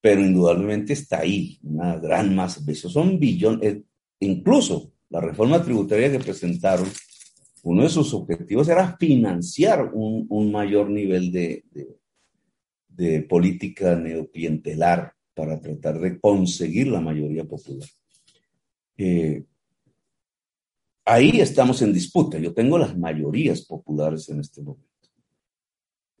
pero 0.00 0.20
indudablemente 0.22 0.94
está 0.94 1.18
ahí, 1.18 1.58
una 1.62 1.98
gran 1.98 2.34
masa. 2.34 2.62
Esos 2.66 2.92
son 2.92 3.18
billones, 3.18 3.62
eh, 3.62 3.82
incluso 4.20 4.92
la 5.10 5.20
reforma 5.20 5.62
tributaria 5.62 6.10
que 6.10 6.20
presentaron 6.20 6.86
uno 7.62 7.82
de 7.82 7.88
sus 7.88 8.14
objetivos 8.14 8.68
era 8.68 8.96
financiar 8.96 9.90
un, 9.92 10.50
mayor 10.50 10.88
nivel 10.88 11.30
de, 11.30 11.64
de, 12.88 13.22
política 13.22 13.96
neoclientelar 13.96 15.12
para 15.34 15.60
tratar 15.60 16.00
de 16.00 16.18
conseguir 16.18 16.88
la 16.88 17.00
mayoría 17.00 17.44
popular. 17.44 17.88
Eh, 18.96 19.44
ahí 21.04 21.40
estamos 21.40 21.80
en 21.82 21.92
disputa. 21.92 22.38
Yo 22.38 22.52
tengo 22.52 22.78
las 22.78 22.96
mayorías 22.96 23.62
populares 23.62 24.28
en 24.28 24.40
este 24.40 24.62
momento. 24.62 24.86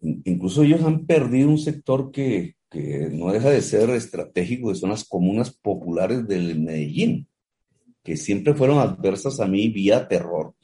Incluso 0.02 0.62
ellos 0.62 0.82
han 0.82 1.04
perdido 1.06 1.50
un 1.50 1.58
sector 1.58 2.10
que, 2.10 2.56
que 2.70 3.10
no 3.12 3.30
deja 3.32 3.50
de 3.50 3.60
ser 3.60 3.90
estratégico, 3.90 4.70
que 4.70 4.76
son 4.76 4.90
las 4.90 5.04
comunas 5.04 5.50
populares 5.50 6.26
del 6.26 6.58
Medellín, 6.58 7.28
que 8.02 8.16
siempre 8.16 8.54
fueron 8.54 8.78
adversas 8.78 9.40
a 9.40 9.46
mí 9.46 9.68
vía 9.68 10.08
terror 10.08 10.54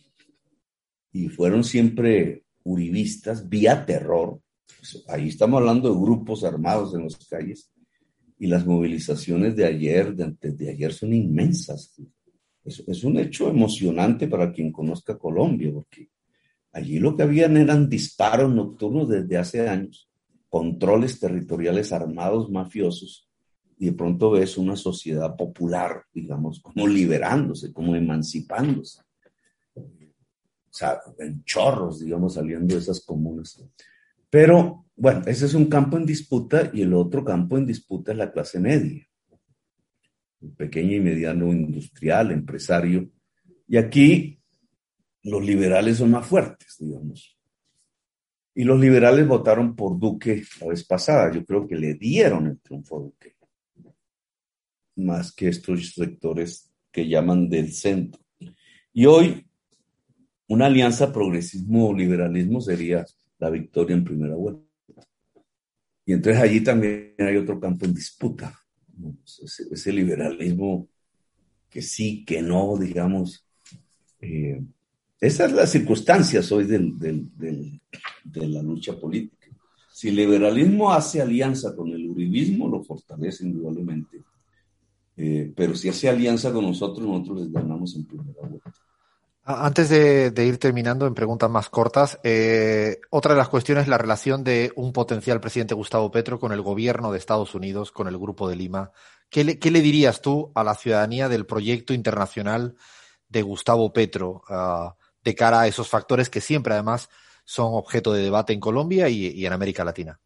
y 1.16 1.29
fueron 1.31 1.64
siempre 1.64 2.44
uribistas 2.62 3.48
vía 3.48 3.87
terror. 3.87 4.38
Pues, 4.79 5.02
ahí 5.09 5.29
estamos 5.29 5.61
hablando 5.61 5.88
de 5.88 5.98
grupos 5.98 6.44
armados 6.44 6.94
en 6.94 7.05
las 7.05 7.16
calles 7.26 7.72
y 8.38 8.46
las 8.48 8.66
movilizaciones 8.66 9.57
de 9.57 9.64
ayer, 9.64 10.14
de 10.14 10.24
antes 10.24 10.59
de 10.59 10.68
ayer, 10.68 10.92
son 10.92 11.14
inmensas. 11.14 11.94
Es, 12.62 12.85
es 12.87 13.02
un 13.02 13.18
hecho 13.18 13.48
emocionante 13.48 14.29
para 14.29 14.52
quien 14.52 14.70
conozca 14.70 15.16
Colombia, 15.16 15.72
porque 15.72 16.11
allí 16.72 16.98
lo 16.98 17.16
que 17.16 17.22
habían 17.22 17.57
eran 17.57 17.88
disparos 17.88 18.52
nocturnos 18.52 19.09
desde 19.09 19.38
hace 19.38 19.66
años, 19.66 20.11
controles 20.50 21.18
territoriales 21.18 21.92
armados 21.92 22.50
mafiosos, 22.50 23.26
y 23.79 23.87
de 23.87 23.92
pronto 23.92 24.33
ves 24.33 24.59
una 24.59 24.76
sociedad 24.76 25.35
popular, 25.35 26.02
digamos, 26.12 26.61
como 26.61 26.87
liberándose, 26.87 27.72
como 27.72 27.96
emancipándose 27.96 29.06
sea, 30.77 31.01
en 31.19 31.43
chorros, 31.45 32.01
digamos, 32.01 32.35
saliendo 32.35 32.75
de 32.75 32.81
esas 32.81 33.01
comunas. 33.01 33.62
Pero 34.29 34.87
bueno, 34.95 35.23
ese 35.27 35.47
es 35.47 35.55
un 35.55 35.67
campo 35.67 35.97
en 35.97 36.07
disputa 36.07 36.71
y 36.73 36.83
el 36.83 36.95
otro 36.95 37.25
campo 37.25 37.57
en 37.57 37.67
disputa 37.67 38.12
es 38.12 38.19
la 38.19 38.33
clase 38.33 38.61
media, 38.61 39.07
el 40.41 40.51
pequeño 40.51 40.97
y 40.97 41.01
mediano 41.01 41.53
industrial, 41.53 42.31
empresario. 42.31 43.11
Y 43.69 43.77
aquí 43.77 44.39
los 45.23 45.45
liberales 45.45 45.99
son 45.99 46.11
más 46.11 46.27
fuertes, 46.27 46.77
digamos. 46.79 47.37
Y 48.55 48.65
los 48.65 48.81
liberales 48.81 49.27
votaron 49.27 49.77
por 49.77 49.99
Duque 49.99 50.43
la 50.61 50.69
vez 50.69 50.85
pasada. 50.85 51.31
Yo 51.33 51.45
creo 51.45 51.67
que 51.67 51.77
le 51.77 51.95
dieron 51.95 52.47
el 52.47 52.59
triunfo 52.61 52.99
a 52.99 53.03
Duque, 53.03 53.37
más 54.97 55.33
que 55.33 55.49
estos 55.49 55.95
sectores 55.95 56.73
que 56.91 57.07
llaman 57.07 57.51
del 57.51 57.73
centro. 57.73 58.23
Y 58.95 59.05
hoy 59.05 59.47
una 60.49 60.67
alianza 60.67 61.13
progresismo-liberalismo 61.13 62.61
sería 62.61 63.05
la 63.39 63.51
victoria 63.51 63.97
en 63.97 64.05
primera 64.05 64.35
vuelta. 64.35 64.63
Y 66.05 66.13
entonces 66.13 66.41
allí 66.41 66.61
también 66.61 67.15
hay 67.19 67.37
otro 67.37 67.59
campo 67.59 67.85
en 67.85 67.95
disputa. 67.95 68.59
Ese, 69.71 69.93
liberalismo 69.93 70.89
que 71.69 71.83
sí, 71.83 72.25
que 72.25 72.41
no, 72.41 72.77
digamos. 72.79 73.45
Eh, 74.21 74.63
esas 75.21 75.51
son 75.51 75.57
las 75.57 75.71
circunstancias 75.71 76.51
hoy 76.53 76.65
de 76.65 77.81
la 78.49 78.63
lucha 78.63 78.99
política. 78.99 79.37
Si 79.97 80.09
el 80.09 80.17
liberalismo 80.17 80.93
hace 80.93 81.23
alianza 81.23 81.75
con 81.75 81.91
el 81.91 82.07
uribismo, 82.07 82.69
lo 82.69 82.85
fortalece 82.85 83.45
indudablemente. 83.45 84.23
Eh, 85.17 85.51
pero 85.57 85.75
si 85.75 85.89
hace 85.89 86.07
alianza 86.07 86.53
con 86.53 86.67
nosotros, 86.67 87.09
nosotros 87.09 87.41
les 87.41 87.51
ganamos 87.51 87.97
en 87.97 88.05
primera 88.05 88.41
vuelta. 88.43 88.75
Antes 89.49 89.89
de, 89.89 90.45
ir 90.45 90.59
terminando 90.59 91.07
en 91.07 91.15
preguntas 91.15 91.49
más 91.49 91.71
cortas, 91.71 92.19
eh, 92.25 92.99
otra 93.11 93.33
de 93.33 93.39
las 93.39 93.49
cuestiones 93.49 93.85
es 93.85 93.89
la 93.89 93.97
relación 93.97 94.43
de 94.43 94.73
un 94.75 94.93
potencial 94.93 95.41
presidente 95.41 95.73
Gustavo 95.73 96.11
Petro 96.11 96.41
con 96.41 96.51
el 96.51 96.63
gobierno 96.63 97.13
de 97.13 97.19
Estados 97.19 97.55
Unidos, 97.55 97.93
con 97.93 98.09
el 98.09 98.19
Grupo 98.19 98.49
de 98.49 98.57
Lima. 98.57 98.91
¿Qué 99.31 99.45
le, 99.45 99.81
dirías 99.81 100.21
tú 100.21 100.51
a 100.53 100.65
la 100.65 100.75
ciudadanía 100.75 101.29
del 101.29 101.47
proyecto 101.47 101.95
internacional 101.95 102.75
de 103.29 103.43
Gustavo 103.43 103.93
Petro 103.93 104.43
ah, 104.49 104.97
de 105.23 105.35
cara 105.37 105.61
a 105.61 105.69
esos 105.69 105.89
factores 105.89 106.29
que 106.29 106.41
siempre 106.41 106.75
además 106.75 107.09
son 107.45 107.75
objeto 107.75 108.13
de 108.13 108.25
debate 108.25 108.53
en 108.53 108.59
Colombia 108.59 109.09
y, 109.09 109.47
en 109.47 109.53
América 109.53 109.85
Latina? 109.85 110.19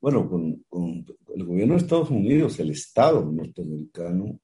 Bueno, 0.00 0.26
con, 0.30 0.64
el 1.34 1.44
gobierno 1.44 1.74
de 1.74 1.80
Estados 1.80 2.08
Unidos, 2.08 2.58
el 2.58 2.70
Estado 2.70 3.22
norteamericano, 3.22 4.40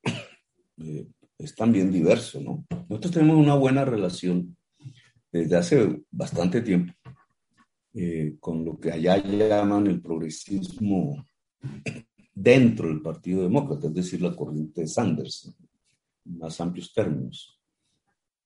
eh, 0.84 1.06
es 1.44 1.54
también 1.54 1.92
diverso, 1.92 2.40
¿no? 2.40 2.64
Nosotros 2.88 3.12
tenemos 3.12 3.36
una 3.36 3.54
buena 3.54 3.84
relación 3.84 4.56
desde 5.30 5.56
hace 5.56 6.02
bastante 6.10 6.60
tiempo 6.60 6.92
eh, 7.92 8.36
con 8.40 8.64
lo 8.64 8.78
que 8.78 8.90
allá 8.90 9.16
llaman 9.18 9.86
el 9.86 10.00
progresismo 10.00 11.26
dentro 12.34 12.88
del 12.88 13.00
Partido 13.00 13.42
Demócrata, 13.42 13.86
es 13.86 13.94
decir, 13.94 14.20
la 14.20 14.34
corriente 14.34 14.80
de 14.80 14.88
Sanders, 14.88 15.54
en 16.24 16.38
más 16.38 16.60
amplios 16.60 16.92
términos, 16.92 17.60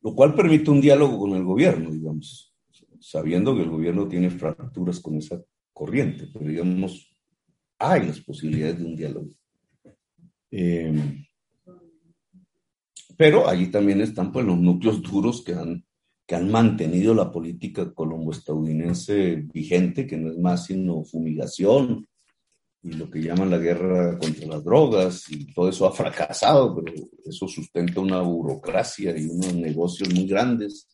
lo 0.03 0.15
cual 0.15 0.35
permite 0.35 0.71
un 0.71 0.81
diálogo 0.81 1.19
con 1.19 1.35
el 1.35 1.45
gobierno, 1.45 1.91
digamos, 1.91 2.55
sabiendo 3.01 3.55
que 3.57 3.63
el 3.63 3.71
gobierno 3.71 4.07
tiene 4.07 4.31
fracturas 4.31 5.01
con 5.01 5.17
esa 5.17 5.43
corriente, 5.73 6.29
pero 6.33 6.47
digamos, 6.47 7.11
hay 7.79 8.07
las 8.07 8.21
posibilidades 8.21 8.79
de 8.79 8.85
un 8.85 8.97
diálogo. 8.97 9.31
Eh, 10.51 11.27
pero 13.19 13.49
allí 13.49 13.67
también 13.67 14.01
están 14.01 14.31
pues, 14.31 14.47
los 14.47 14.57
núcleos 14.57 15.03
duros 15.03 15.43
que 15.43 15.53
han, 15.53 15.85
que 16.25 16.37
han 16.37 16.49
mantenido 16.53 17.13
la 17.15 17.33
política 17.33 17.93
colombo-estadounidense 17.93 19.45
vigente, 19.53 20.07
que 20.07 20.17
no 20.17 20.31
es 20.31 20.39
más 20.39 20.67
sino 20.67 21.05
fumigación 21.05 22.07
y 22.81 22.93
lo 22.93 23.11
que 23.11 23.21
llaman 23.21 23.51
la 23.51 23.59
guerra 23.59 24.17
contra 24.17 24.47
las 24.47 24.63
drogas, 24.63 25.25
y 25.31 25.53
todo 25.53 25.69
eso 25.69 25.85
ha 25.85 25.93
fracasado, 25.93 26.77
pero 26.77 27.09
eso 27.25 27.49
sustenta 27.49 28.01
una 28.01 28.21
burocracia 28.21 29.19
y 29.19 29.27
unos 29.27 29.53
negocios 29.53 30.15
muy 30.15 30.29
grandes, 30.29 30.87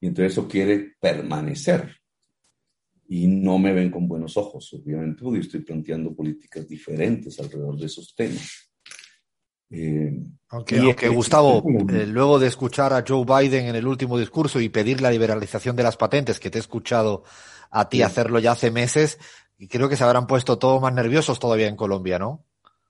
y 0.00 0.06
entonces 0.06 0.32
eso 0.34 0.46
quiere 0.46 0.92
permanecer. 1.00 1.90
Y 3.08 3.26
no 3.26 3.58
me 3.58 3.72
ven 3.72 3.90
con 3.90 4.06
buenos 4.06 4.36
ojos, 4.36 4.72
obviamente, 4.74 5.24
porque 5.24 5.40
estoy 5.40 5.60
planteando 5.60 6.14
políticas 6.14 6.68
diferentes 6.68 7.40
alrededor 7.40 7.76
de 7.76 7.86
esos 7.86 8.14
temas. 8.14 8.67
Eh, 9.70 10.12
aunque, 10.50 11.08
Gustavo, 11.08 11.62
eh, 11.90 12.06
luego 12.06 12.38
de 12.38 12.46
escuchar 12.46 12.94
a 12.94 13.04
Joe 13.06 13.24
Biden 13.24 13.66
en 13.66 13.76
el 13.76 13.86
último 13.86 14.18
discurso 14.18 14.60
y 14.60 14.70
pedir 14.70 15.00
la 15.02 15.10
liberalización 15.10 15.76
de 15.76 15.82
las 15.82 15.96
patentes, 15.96 16.40
que 16.40 16.50
te 16.50 16.58
he 16.58 16.60
escuchado 16.60 17.24
a 17.70 17.88
ti 17.88 18.00
hacerlo 18.00 18.38
ya 18.38 18.52
hace 18.52 18.70
meses, 18.70 19.18
y 19.58 19.68
creo 19.68 19.88
que 19.88 19.96
se 19.96 20.04
habrán 20.04 20.26
puesto 20.26 20.58
todos 20.58 20.80
más 20.80 20.94
nerviosos 20.94 21.38
todavía 21.38 21.68
en 21.68 21.76
Colombia, 21.76 22.18
¿no? 22.18 22.44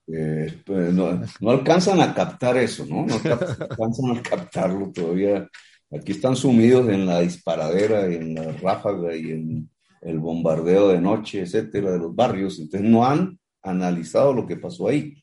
Eh, 0.06 0.62
pues, 0.64 0.92
no, 0.92 1.50
alcanzan 1.50 2.00
a 2.00 2.14
captar 2.14 2.56
eso, 2.58 2.86
¿no? 2.86 3.06
No 3.06 3.14
alcanzan 3.70 4.16
a 4.16 4.22
captarlo 4.22 4.92
todavía. 4.92 5.48
Aquí 5.90 6.12
están 6.12 6.36
sumidos 6.36 6.88
en 6.88 7.06
la 7.06 7.20
disparadera, 7.20 8.08
y 8.08 8.16
en 8.16 8.34
la 8.34 8.52
ráfaga 8.52 9.16
y 9.16 9.30
en 9.30 9.70
el 10.02 10.18
bombardeo 10.20 10.88
de 10.88 11.00
noche, 11.00 11.40
etcétera, 11.40 11.90
de 11.90 11.98
los 11.98 12.14
barrios. 12.14 12.58
Entonces 12.60 12.88
no 12.88 13.04
han 13.04 13.38
analizado 13.62 14.32
lo 14.32 14.46
que 14.46 14.56
pasó 14.56 14.88
ahí. 14.88 15.20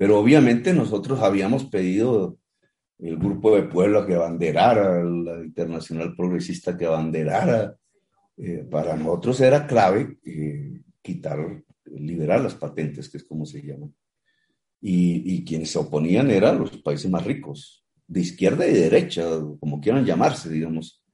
Pero 0.00 0.18
obviamente 0.18 0.72
nosotros 0.72 1.20
habíamos 1.20 1.66
pedido 1.66 2.38
el 3.00 3.18
grupo 3.18 3.54
de 3.54 3.64
Puebla 3.64 4.06
que 4.06 4.14
abanderara, 4.14 5.04
la 5.04 5.44
Internacional 5.44 6.16
Progresista 6.16 6.74
que 6.74 6.86
abanderara. 6.86 7.76
Eh, 8.38 8.66
para 8.70 8.96
nosotros 8.96 9.38
era 9.42 9.66
clave 9.66 10.16
eh, 10.24 10.80
quitar, 11.02 11.62
liberar 11.84 12.40
las 12.40 12.54
patentes, 12.54 13.10
que 13.10 13.18
es 13.18 13.24
como 13.24 13.44
se 13.44 13.60
llaman. 13.60 13.94
Y, 14.80 15.34
y, 15.34 15.44
quienes 15.44 15.70
se 15.70 15.78
oponían 15.78 16.30
eran 16.30 16.60
los 16.60 16.78
países 16.78 17.10
más 17.10 17.26
ricos, 17.26 17.84
de 18.06 18.20
izquierda 18.20 18.66
y 18.66 18.72
de 18.72 18.80
derecha, 18.80 19.26
como 19.58 19.82
quieran 19.82 20.06
llamarse, 20.06 20.48
digamos. 20.48 21.04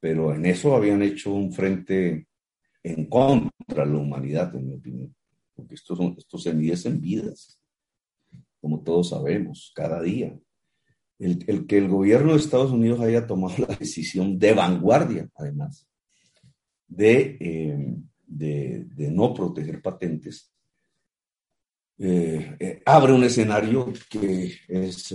Pero 0.00 0.34
en 0.34 0.44
eso 0.44 0.76
habían 0.76 1.00
hecho 1.00 1.32
un 1.32 1.50
frente 1.50 2.28
en 2.82 3.06
contra 3.06 3.86
de 3.86 3.90
la 3.90 3.96
humanidad, 3.96 4.54
en 4.54 4.68
mi 4.68 4.74
opinión. 4.74 5.16
Porque 5.54 5.76
esto, 5.76 5.96
son, 5.96 6.14
esto 6.18 6.36
se 6.36 6.52
mide 6.52 6.76
en 6.84 7.00
vidas 7.00 7.58
como 8.64 8.82
todos 8.82 9.10
sabemos, 9.10 9.72
cada 9.74 10.00
día. 10.00 10.40
el, 11.18 11.66
que 11.66 11.76
el 11.76 11.86
gobierno 11.86 12.32
de 12.32 12.38
Estados 12.38 12.72
Unidos 12.72 12.98
haya 13.00 13.26
tomado 13.26 13.54
la 13.68 13.76
decisión 13.76 14.38
de 14.38 14.54
vanguardia, 14.54 15.28
además, 15.34 15.86
de, 16.88 17.36
eh, 17.40 17.94
de, 18.26 19.10
no 19.10 19.34
proteger 19.34 19.82
patentes, 19.82 20.50
eh, 21.98 22.56
eh, 22.58 22.82
abre 22.86 23.12
un 23.12 23.24
escenario 23.24 23.92
que 24.08 24.54
es 24.66 25.14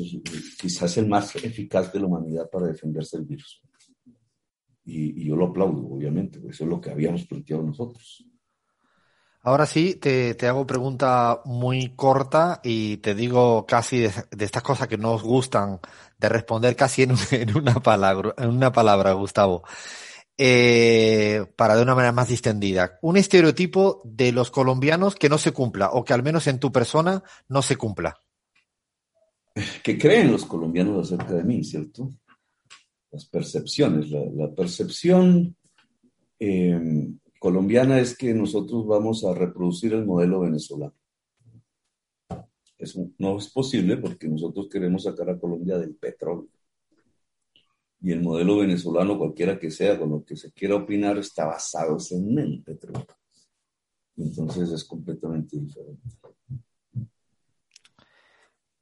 quizás 0.61 0.95
el 0.97 1.07
más 1.07 1.35
eficaz 1.37 1.91
de 1.91 2.01
la 2.01 2.05
humanidad 2.05 2.47
para 2.51 2.67
defenderse 2.67 3.17
del 3.17 3.25
virus. 3.25 3.63
Y, 4.85 5.23
y 5.23 5.25
yo 5.25 5.35
lo 5.35 5.47
aplaudo, 5.47 5.87
obviamente, 5.87 6.37
eso 6.37 6.65
es 6.65 6.69
lo 6.69 6.79
que 6.79 6.91
habíamos 6.91 7.25
planteado 7.25 7.63
nosotros. 7.63 8.28
Ahora 9.41 9.65
sí, 9.65 9.95
te, 9.95 10.35
te, 10.35 10.47
hago 10.47 10.67
pregunta 10.67 11.41
muy 11.45 11.95
corta 11.95 12.59
y 12.61 12.97
te 12.97 13.15
digo 13.15 13.65
casi 13.65 13.99
de, 13.99 14.11
estas 14.37 14.63
cosas 14.63 14.89
que 14.89 14.97
no 14.97 15.13
os 15.13 15.23
gustan 15.23 15.79
de 16.17 16.29
responder 16.29 16.75
casi 16.75 17.03
en, 17.31 17.57
una, 17.57 17.75
palabra, 17.75 18.33
en 18.37 18.49
una 18.49 18.71
palabra, 18.71 19.13
Gustavo. 19.13 19.63
Eh, 20.37 21.45
para 21.55 21.75
de 21.75 21.83
una 21.83 21.95
manera 21.95 22.11
más 22.11 22.27
distendida. 22.27 22.97
Un 23.01 23.17
estereotipo 23.17 24.01
de 24.05 24.31
los 24.31 24.51
colombianos 24.51 25.15
que 25.15 25.29
no 25.29 25.37
se 25.37 25.51
cumpla 25.51 25.89
o 25.91 26.03
que 26.03 26.13
al 26.13 26.23
menos 26.23 26.47
en 26.47 26.59
tu 26.59 26.71
persona 26.71 27.23
no 27.47 27.61
se 27.61 27.77
cumpla. 27.77 28.17
¿Qué 29.83 29.97
creen 29.97 30.31
los 30.31 30.45
colombianos 30.45 31.11
acerca 31.11 31.33
de 31.33 31.43
mí, 31.43 31.63
cierto? 31.63 32.09
Las 33.11 33.25
percepciones. 33.25 34.11
La, 34.11 34.21
la 34.33 34.53
percepción 34.53 35.57
eh, 36.39 37.09
colombiana 37.39 37.99
es 37.99 38.15
que 38.15 38.33
nosotros 38.33 38.85
vamos 38.85 39.23
a 39.25 39.33
reproducir 39.33 39.93
el 39.93 40.05
modelo 40.05 40.41
venezolano. 40.41 40.93
No 43.17 43.37
es 43.37 43.49
posible 43.49 43.97
porque 43.97 44.27
nosotros 44.27 44.69
queremos 44.69 45.03
sacar 45.03 45.29
a 45.29 45.39
Colombia 45.39 45.77
del 45.77 45.95
petróleo. 45.95 46.49
Y 48.01 48.11
el 48.11 48.21
modelo 48.21 48.57
venezolano, 48.57 49.17
cualquiera 49.17 49.59
que 49.59 49.71
sea, 49.71 49.99
con 49.99 50.11
lo 50.11 50.23
que 50.23 50.37
se 50.37 50.51
quiera 50.51 50.75
opinar, 50.75 51.17
está 51.17 51.45
basado 51.45 51.97
en 52.11 52.39
el 52.39 52.63
petróleo. 52.63 53.05
Entonces 54.15 54.71
es 54.71 54.83
completamente 54.85 55.57
diferente. 55.57 56.01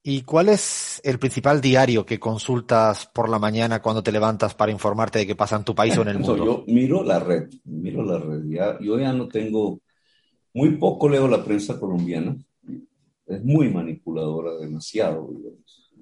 ¿Y 0.09 0.21
cuál 0.21 0.47
es 0.47 1.01
el 1.03 1.19
principal 1.19 1.59
diario 1.59 2.05
que 2.05 2.17
consultas 2.17 3.07
por 3.07 3.27
la 3.27 3.39
mañana 3.39 3.81
cuando 3.81 4.01
te 4.01 4.13
levantas 4.13 4.55
para 4.55 4.71
informarte 4.71 5.19
de 5.19 5.27
qué 5.27 5.35
pasa 5.35 5.57
en 5.57 5.65
tu 5.65 5.75
país 5.75 5.97
o 5.97 6.01
en 6.01 6.07
el 6.07 6.19
mundo? 6.19 6.37
yo 6.37 6.63
miro 6.65 7.03
la 7.03 7.19
red, 7.19 7.49
miro 7.65 8.05
la 8.05 8.17
red. 8.17 8.41
yo 8.79 8.97
ya 8.97 9.11
no 9.11 9.27
tengo, 9.27 9.81
muy 10.53 10.77
poco 10.77 11.09
leo 11.09 11.27
la 11.27 11.43
prensa 11.43 11.77
colombiana. 11.77 12.37
Es 13.25 13.43
muy 13.43 13.69
manipuladora, 13.69 14.55
demasiado. 14.55 15.29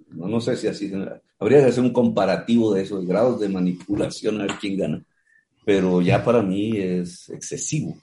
No, 0.10 0.28
no 0.28 0.40
sé 0.40 0.56
si 0.56 0.68
así, 0.68 0.94
habría 1.40 1.62
que 1.62 1.66
hacer 1.66 1.84
un 1.84 1.92
comparativo 1.92 2.76
de 2.76 2.84
esos 2.84 3.08
grados 3.08 3.40
de 3.40 3.50
manipulación 3.50 4.40
a 4.40 4.44
ver 4.44 4.58
quién 4.62 4.78
gana. 4.78 5.04
Pero 5.66 6.04
ya 6.04 6.24
para 6.24 6.44
mí 6.44 6.78
es 6.78 7.28
excesivo. 7.30 7.98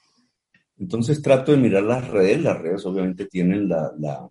Entonces 0.80 1.22
trato 1.22 1.53
de 1.53 1.59
mirar 1.59 1.84
las 1.84 2.09
redes. 2.09 2.42
Las 2.42 2.61
redes 2.61 2.84
obviamente 2.86 3.26
tienen 3.26 3.68
la 3.68 4.28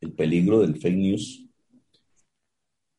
el 0.00 0.12
peligro 0.12 0.60
del 0.60 0.80
fake 0.80 0.96
news. 0.96 1.48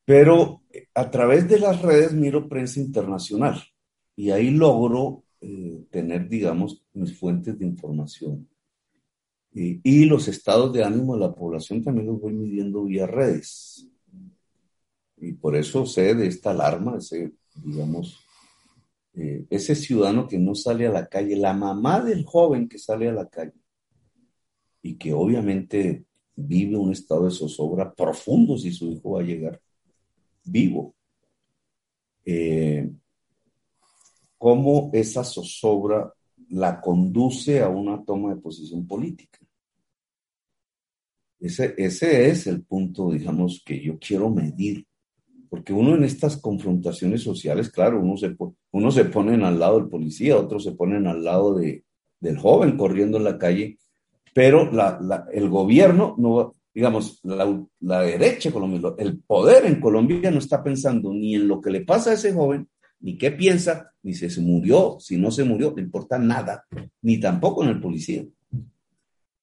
Pero 0.05 0.63
a 0.93 1.11
través 1.11 1.47
de 1.47 1.59
las 1.59 1.81
redes 1.81 2.13
miro 2.13 2.47
prensa 2.47 2.79
internacional 2.79 3.61
y 4.15 4.31
ahí 4.31 4.49
logro 4.49 5.23
eh, 5.41 5.85
tener, 5.91 6.27
digamos, 6.29 6.83
mis 6.93 7.17
fuentes 7.17 7.57
de 7.59 7.65
información. 7.65 8.47
y 9.53 10.05
los 10.05 10.27
estados 10.27 10.71
de 10.71 10.83
ánimo 10.83 11.15
de 11.15 11.21
la 11.21 11.33
población 11.33 11.83
también 11.83 12.07
los 12.07 12.21
voy 12.21 12.33
midiendo 12.33 12.83
vía 12.83 13.07
redes. 13.07 13.89
Y 15.17 15.33
por 15.33 15.55
eso 15.55 15.85
sé 15.85 16.13
de 16.13 16.27
esta 16.27 16.51
alarma, 16.51 16.97
ese, 16.97 17.33
digamos, 17.55 18.19
eh, 19.13 19.47
ese 19.49 19.73
ciudadano 19.73 20.27
que 20.27 20.37
no 20.37 20.53
sale 20.53 20.85
a 20.85 20.91
la 20.91 21.07
calle, 21.07 21.35
la 21.35 21.53
mamá 21.53 22.01
del 22.01 22.23
joven 22.23 22.69
que 22.69 22.77
sale 22.77 23.09
a 23.09 23.13
la 23.13 23.27
calle 23.27 23.59
y 24.83 24.95
que 24.95 25.11
obviamente 25.11 26.05
vive 26.37 26.77
un 26.77 26.91
estado 26.91 27.25
de 27.25 27.31
zozobra 27.31 27.93
profundo 27.93 28.57
si 28.57 28.71
su 28.71 28.91
hijo 28.91 29.11
va 29.11 29.21
a 29.21 29.25
llegar 29.25 29.59
vivo. 30.45 30.95
Eh, 32.23 32.89
cómo 34.37 34.91
esa 34.93 35.23
zozobra 35.23 36.13
la 36.49 36.79
conduce 36.79 37.61
a 37.61 37.69
una 37.69 38.03
toma 38.05 38.33
de 38.35 38.41
posición 38.41 38.85
política. 38.85 39.39
Ese, 41.39 41.73
ese 41.77 42.29
es 42.29 42.47
el 42.47 42.63
punto, 42.63 43.11
digamos, 43.11 43.61
que 43.65 43.81
yo 43.81 43.97
quiero 43.99 44.29
medir. 44.29 44.85
Porque 45.49 45.73
uno 45.73 45.95
en 45.95 46.03
estas 46.03 46.37
confrontaciones 46.37 47.23
sociales, 47.23 47.69
claro, 47.69 48.01
uno 48.01 48.17
se, 48.17 48.35
uno 48.71 48.91
se 48.91 49.05
pone 49.05 49.43
al 49.43 49.59
lado 49.59 49.79
del 49.79 49.89
policía, 49.89 50.37
otros 50.37 50.63
se 50.63 50.73
ponen 50.73 51.07
al 51.07 51.23
lado 51.23 51.55
de, 51.55 51.85
del 52.19 52.37
joven 52.37 52.77
corriendo 52.77 53.17
en 53.17 53.23
la 53.23 53.37
calle 53.37 53.77
pero 54.37 54.69
el 55.33 55.49
gobierno, 55.49 56.13
no, 56.19 56.57
digamos, 56.71 57.19
la, 57.23 58.01
derecha 58.03 58.51
colombiana, 58.51 58.93
el 58.99 59.17
poder 59.17 59.65
en 59.65 59.81
Colombia 59.81 60.29
no 60.29 60.37
está 60.37 60.63
pensando 60.63 61.11
ni 61.11 61.33
en 61.33 61.47
lo 61.47 61.59
que 61.59 61.71
le 61.71 61.81
pasa 61.81 62.11
a 62.11 62.13
ese 62.13 62.33
joven, 62.33 62.69
ni 62.99 63.17
qué 63.17 63.31
piensa, 63.31 63.91
ni 64.03 64.13
si 64.13 64.29
se 64.29 64.39
murió, 64.41 64.97
si 64.99 65.17
no 65.17 65.31
se 65.31 65.43
murió, 65.43 65.73
no 65.75 65.81
importa 65.81 66.19
nada, 66.19 66.67
ni 67.01 67.19
tampoco 67.19 67.63
en 67.63 67.69
el 67.69 67.81
policía 67.81 68.25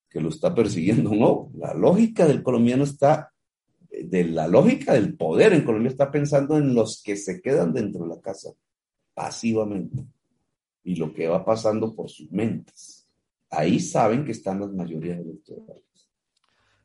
que 0.08 0.20
lo 0.20 0.28
está 0.28 0.54
persiguiendo, 0.54 1.12
no. 1.12 1.50
La 1.58 1.74
lógica 1.74 2.24
del 2.24 2.44
colombiano 2.44 2.84
está, 2.84 3.32
de 3.90 4.24
la 4.26 4.46
lógica 4.46 4.92
del 4.92 5.16
poder 5.16 5.54
en 5.54 5.64
Colombia 5.64 5.90
está 5.90 6.08
pensando 6.08 6.56
en 6.56 6.72
los 6.72 7.02
que 7.02 7.16
se 7.16 7.42
quedan 7.42 7.72
dentro 7.72 8.04
de 8.04 8.14
la 8.14 8.20
casa, 8.20 8.52
pasivamente, 9.12 10.04
y 10.84 10.94
lo 10.94 11.12
que 11.12 11.26
va 11.26 11.44
pasando 11.44 11.92
por 11.96 12.08
sus 12.08 12.30
mentes 12.30 12.93
ahí 13.56 13.80
saben 13.80 14.24
que 14.24 14.32
están 14.32 14.60
las 14.60 14.70
mayorías 14.72 15.18
electorales. 15.20 15.84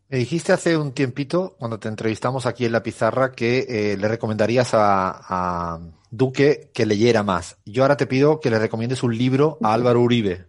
Me 0.09 0.17
dijiste 0.17 0.51
hace 0.53 0.75
un 0.75 0.93
tiempito, 0.93 1.55
cuando 1.59 1.79
te 1.79 1.87
entrevistamos 1.87 2.47
aquí 2.47 2.65
en 2.65 2.71
la 2.71 2.81
pizarra, 2.81 3.31
que 3.31 3.65
eh, 3.69 3.97
le 3.97 4.07
recomendarías 4.07 4.71
a, 4.73 5.79
Duque 6.11 6.71
que 6.73 6.87
leyera 6.87 7.21
más. 7.21 7.59
Yo 7.65 7.83
ahora 7.83 7.95
te 7.95 8.07
pido 8.07 8.39
que 8.39 8.49
le 8.49 8.57
recomiendes 8.57 9.03
un 9.03 9.15
libro 9.15 9.59
a 9.61 9.75
Álvaro 9.75 10.01
Uribe. 10.01 10.47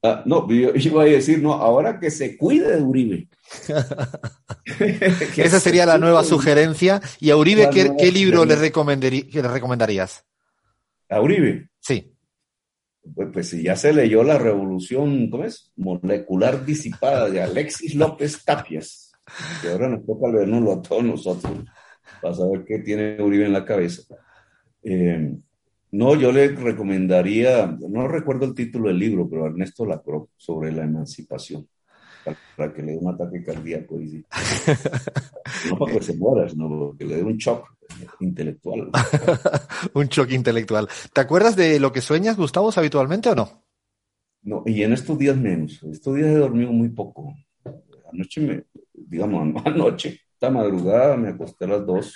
Ah, 0.00 0.22
no, 0.24 0.48
yo 0.48 0.70
iba 0.76 1.02
a 1.02 1.06
decir, 1.06 1.42
no, 1.42 1.54
ahora 1.54 1.98
que 1.98 2.12
se 2.12 2.36
cuide 2.36 2.76
de 2.76 2.82
Uribe. 2.82 3.28
Esa 5.36 5.58
sería 5.58 5.86
la 5.86 5.98
nueva 5.98 6.22
sugerencia. 6.22 7.00
¿Y 7.18 7.30
a 7.30 7.36
Uribe 7.36 7.68
qué, 7.70 8.12
libro 8.12 8.44
le, 8.44 8.54
le 8.56 9.48
recomendarías? 9.48 10.24
¿A 11.08 11.20
Uribe? 11.20 11.70
Sí. 11.80 12.14
Pues, 13.14 13.28
pues, 13.32 13.48
si 13.48 13.62
ya 13.62 13.76
se 13.76 13.92
leyó 13.92 14.22
la 14.22 14.38
revolución, 14.38 15.30
¿cómo 15.30 15.44
es? 15.44 15.72
Molecular 15.76 16.64
disipada 16.64 17.28
de 17.30 17.42
Alexis 17.42 17.94
López 17.94 18.44
Tapias, 18.44 19.12
que 19.62 19.68
ahora 19.68 19.88
nos 19.88 20.04
toca 20.06 20.28
leernoslo 20.28 20.72
a 20.72 20.82
todos 20.82 21.04
nosotros 21.04 21.64
para 22.20 22.34
saber 22.34 22.64
qué 22.64 22.78
tiene 22.80 23.20
Uribe 23.22 23.46
en 23.46 23.52
la 23.52 23.64
cabeza. 23.64 24.02
Eh, 24.82 25.34
no, 25.90 26.14
yo 26.14 26.32
le 26.32 26.48
recomendaría, 26.48 27.66
no 27.88 28.08
recuerdo 28.08 28.44
el 28.44 28.54
título 28.54 28.88
del 28.88 28.98
libro, 28.98 29.28
pero 29.28 29.46
Ernesto 29.46 29.86
Lacroix 29.86 30.28
sobre 30.36 30.72
la 30.72 30.84
emancipación 30.84 31.66
para 32.56 32.72
que 32.72 32.82
le 32.82 32.92
dé 32.92 32.98
un 32.98 33.14
ataque 33.14 33.42
cardíaco. 33.42 34.00
Y 34.00 34.24
no 35.70 35.78
para 35.78 35.92
que 35.92 36.02
se 36.02 36.16
muera, 36.16 36.48
sino 36.48 36.94
que 36.98 37.04
le 37.04 37.16
dé 37.16 37.22
un 37.22 37.36
shock 37.36 37.68
intelectual. 38.20 38.90
un 39.94 40.06
shock 40.06 40.30
intelectual. 40.32 40.88
¿Te 41.12 41.20
acuerdas 41.20 41.56
de 41.56 41.80
lo 41.80 41.92
que 41.92 42.00
sueñas, 42.00 42.36
Gustavo, 42.36 42.70
habitualmente 42.74 43.30
o 43.30 43.34
no? 43.34 43.64
No, 44.42 44.62
y 44.66 44.82
en 44.82 44.92
estos 44.92 45.18
días 45.18 45.36
menos. 45.36 45.82
Estos 45.82 46.16
días 46.16 46.28
he 46.28 46.36
dormido 46.36 46.72
muy 46.72 46.88
poco. 46.88 47.34
Anoche 48.12 48.40
me, 48.40 48.64
digamos, 48.92 49.62
anoche, 49.66 50.20
esta 50.32 50.50
madrugada 50.50 51.16
me 51.16 51.28
acosté 51.28 51.64
a 51.64 51.68
las 51.68 51.86
dos 51.86 52.14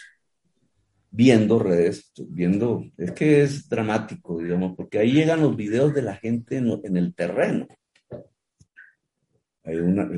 viendo 1.10 1.58
redes, 1.58 2.10
viendo, 2.28 2.84
es 2.96 3.12
que 3.12 3.42
es 3.42 3.68
dramático, 3.68 4.38
digamos, 4.38 4.74
porque 4.74 4.98
ahí 4.98 5.12
llegan 5.12 5.42
los 5.42 5.54
videos 5.54 5.92
de 5.92 6.00
la 6.00 6.16
gente 6.16 6.56
en 6.56 6.96
el 6.96 7.14
terreno 7.14 7.66
hay 9.64 9.76
una, 9.76 10.10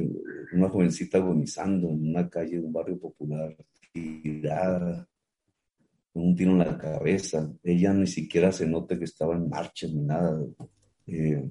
una 0.53 0.69
jovencita 0.69 1.19
agonizando 1.19 1.89
en 1.89 2.11
una 2.11 2.29
calle 2.29 2.59
de 2.59 2.67
un 2.67 2.73
barrio 2.73 2.99
popular, 2.99 3.55
tirada, 3.93 5.07
con 6.13 6.29
un 6.29 6.37
tiro 6.37 6.53
en 6.53 6.59
la 6.59 6.79
cabeza. 6.79 7.53
Ella 7.63 7.93
ni 7.93 8.07
siquiera 8.07 8.53
se 8.53 8.67
nota 8.67 8.99
que 8.99 9.05
estaba 9.05 9.35
en 9.35 9.49
marcha 9.49 9.87
ni 9.87 10.03
nada. 10.03 10.47
Eh, 11.07 11.49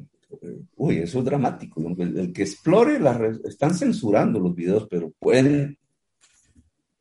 uy, 0.77 0.97
eso 0.97 1.19
es 1.19 1.25
dramático. 1.25 1.81
El, 1.97 2.33
que 2.33 2.43
explore 2.43 2.99
las 2.99 3.19
están 3.45 3.73
censurando 3.75 4.39
los 4.39 4.55
videos, 4.55 4.87
pero 4.89 5.11
pueden 5.19 5.77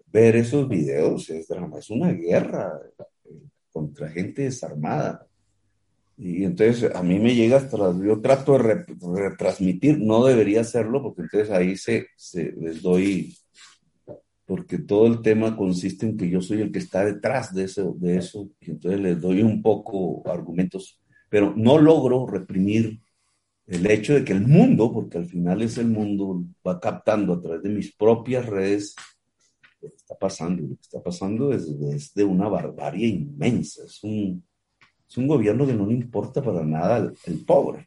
ver 0.07 0.37
esos 0.37 0.69
videos. 0.69 1.31
Es, 1.31 1.49
es 1.51 1.91
una 1.91 2.13
guerra 2.13 2.81
eh, 3.25 3.33
contra 3.73 4.09
gente 4.09 4.43
desarmada. 4.43 5.27
Y 6.17 6.45
entonces 6.45 6.95
a 6.95 7.03
mí 7.03 7.19
me 7.19 7.35
llega 7.35 7.57
hasta 7.57 7.77
las, 7.77 7.97
yo 7.99 8.21
trato 8.21 8.59
de 8.59 8.85
retransmitir, 9.15 9.99
no 9.99 10.25
debería 10.25 10.61
hacerlo 10.61 11.03
porque 11.03 11.23
entonces 11.23 11.51
ahí 11.51 11.77
se, 11.77 12.09
les 12.61 12.83
doy 12.83 13.35
porque 14.45 14.79
todo 14.79 15.07
el 15.07 15.23
tema 15.23 15.57
consiste 15.57 16.05
en 16.05 16.17
que 16.17 16.29
yo 16.29 16.43
soy 16.43 16.61
el 16.61 16.73
que 16.73 16.81
está 16.81 17.05
detrás 17.05 17.55
de 17.55 17.65
eso, 17.65 17.97
de 17.99 18.19
eso 18.19 18.51
y 18.61 18.73
entonces 18.73 19.01
les 19.01 19.21
doy 19.21 19.43
un 19.43 19.63
poco 19.63 20.23
argumentos, 20.29 21.01
pero 21.31 21.55
no 21.57 21.79
logro 21.79 22.27
reprimir 22.27 23.01
el 23.67 23.87
hecho 23.91 24.15
de 24.15 24.25
que 24.25 24.33
el 24.33 24.47
mundo, 24.47 24.93
porque 24.93 25.19
al 25.19 25.27
final 25.27 25.63
es 25.63 25.79
el 25.79 25.87
mundo, 25.87 26.45
va 26.67 26.79
captando 26.79 27.33
a 27.33 27.41
través 27.41 27.63
de 27.63 27.71
mis 27.71 27.95
propias 27.95 28.45
redes 28.45 28.95
lo 29.83 29.91
que 29.91 29.97
está 29.97 30.17
pasando. 30.17 30.63
Lo 30.63 30.77
que 30.77 30.83
está 30.83 31.03
pasando 31.03 31.53
es, 31.53 32.15
de 32.15 32.25
una 32.25 32.49
barbarie 32.49 33.09
inmensa. 33.09 33.85
Es 33.85 34.03
un, 34.03 34.45
es 35.13 35.19
un 35.19 35.29
gobierno 35.29 35.67
que 35.67 35.75
no 35.75 35.85
le 35.87 35.93
importa 35.93 36.41
para 36.41 36.65
nada 36.65 37.13
el, 37.27 37.45
pobre. 37.45 37.87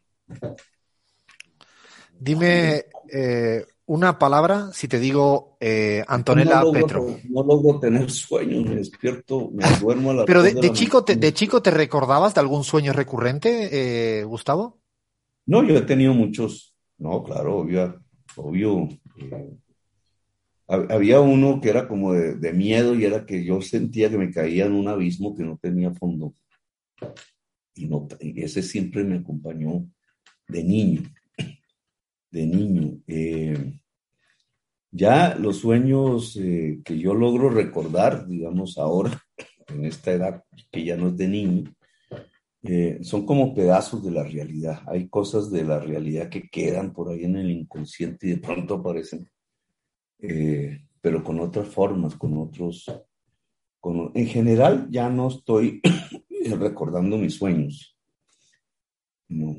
Dime 2.20 2.86
eh, 3.12 3.66
una 3.88 4.20
palabra 4.20 4.70
si 4.72 4.88
te 4.88 5.00
digo 5.00 5.58
eh, 5.60 6.04
Antonella 6.08 6.62
Petro. 6.72 7.18
No 7.28 7.44
logro 7.44 7.80
tener 7.80 8.12
sueños, 8.12 8.66
me 8.66 8.76
despierto, 8.76 9.50
me 9.52 9.64
duermo 9.82 10.12
a 10.12 10.14
la 10.14 10.26
Pero 10.26 10.44
de, 10.44 10.72
chico, 10.72 11.04
te, 11.04 11.16
de 11.16 11.34
chico 11.34 11.64
te 11.64 11.72
recordabas 11.72 12.36
de 12.36 12.42
algún 12.42 12.64
sueño 12.64 12.94
recurrente, 12.94 14.20
eh, 14.20 14.24
Gustavo? 14.24 14.78
No, 15.48 15.64
yo 15.64 15.78
he 15.78 15.82
tenido 15.82 16.14
muchos, 16.14 16.76
no, 17.00 17.24
claro, 17.24 17.58
obvio, 17.58 18.04
obvio. 18.36 18.88
Eh, 19.18 19.58
había 20.68 21.22
uno 21.22 21.60
que 21.60 21.70
era 21.70 21.88
como 21.88 22.14
de, 22.14 22.54
miedo 22.54 22.94
y 22.94 23.06
era 23.06 23.26
que 23.26 23.44
yo 23.44 23.62
sentía 23.62 24.12
que 24.12 24.18
me 24.20 24.32
caía 24.32 24.68
en 24.68 24.74
un 24.74 24.88
abismo 24.88 25.36
que 25.36 25.44
no 25.44 25.58
tenía 25.58 25.92
fondo. 25.92 26.36
Y, 27.76 27.88
no, 27.88 28.08
ese 28.20 28.62
siempre 28.62 29.04
me 29.04 29.18
acompañó 29.18 29.86
de 30.48 30.64
niño, 30.64 31.04
de 32.32 32.46
niño. 32.46 33.02
Eh, 33.08 33.80
ya 34.92 35.36
los 35.36 35.58
sueños 35.58 36.38
eh, 36.38 36.80
que 36.86 36.98
yo 36.98 37.14
logro 37.14 37.50
recordar, 37.50 38.28
digamos 38.28 38.78
ahora, 38.78 39.22
en 39.68 39.86
esta 39.86 40.12
edad 40.12 40.44
que 40.72 40.86
ya 40.86 40.96
no 40.96 41.10
es 41.10 41.18
de 41.18 41.28
niño, 41.28 41.76
eh, 42.64 43.00
son 43.02 43.26
como 43.26 43.54
pedazos 43.54 44.04
de 44.04 44.12
la 44.12 44.24
realidad. 44.24 44.82
Hay 44.88 45.08
cosas 45.10 45.52
de 45.52 45.64
la 45.64 45.80
realidad 45.80 46.30
que 46.30 46.50
quedan 46.50 46.94
por 46.94 47.10
ahí 47.10 47.26
en 47.26 47.36
el 47.36 47.52
inconsciente 47.52 48.28
y 48.28 48.30
de 48.32 48.38
pronto 48.38 48.76
aparecen, 48.76 49.30
pero 51.02 51.24
con 51.24 51.40
otras 51.40 51.68
formas, 51.68 52.16
con 52.16 52.38
otros... 52.38 52.92
Con, 53.80 54.12
en 54.16 54.26
general 54.26 54.88
ya 54.90 55.10
no 55.10 55.28
estoy 55.28 55.80
recordando 56.54 57.18
mis 57.18 57.36
sueños. 57.36 57.96
No, 59.28 59.56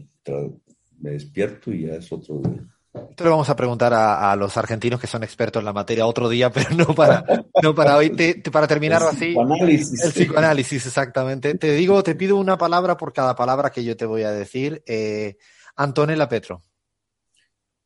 me 0.98 1.10
despierto 1.10 1.72
y 1.72 1.86
ya 1.86 1.94
es 1.94 2.10
otro 2.12 2.40
día. 2.40 2.66
Esto 3.10 3.24
le 3.24 3.30
vamos 3.30 3.48
a 3.50 3.56
preguntar 3.56 3.92
a, 3.94 4.34
los 4.36 4.56
argentinos 4.56 5.00
que 5.00 5.06
son 5.06 5.22
expertos 5.22 5.60
en 5.60 5.66
la 5.66 5.72
materia 5.72 6.06
otro 6.06 6.28
día, 6.28 6.50
pero 6.52 6.70
no 6.70 6.94
para, 6.94 7.24
no 7.62 7.74
para 7.74 7.96
hoy. 7.96 8.10
para 8.50 8.66
terminar 8.66 9.02
el 9.02 9.08
así. 9.08 9.26
Psicoanálisis. 9.26 10.04
El 10.04 10.12
psicoanálisis, 10.12 10.86
exactamente. 10.86 11.54
Te 11.56 11.72
digo, 11.72 12.02
te 12.02 12.14
pido 12.14 12.36
una 12.36 12.56
palabra 12.56 12.96
por 12.96 13.12
cada 13.12 13.34
palabra 13.34 13.70
que 13.70 13.84
yo 13.84 13.96
te 13.96 14.06
voy 14.06 14.22
a 14.22 14.30
decir. 14.30 14.82
Eh, 14.86 15.36
Antonella 15.76 16.28
Petro. 16.28 16.62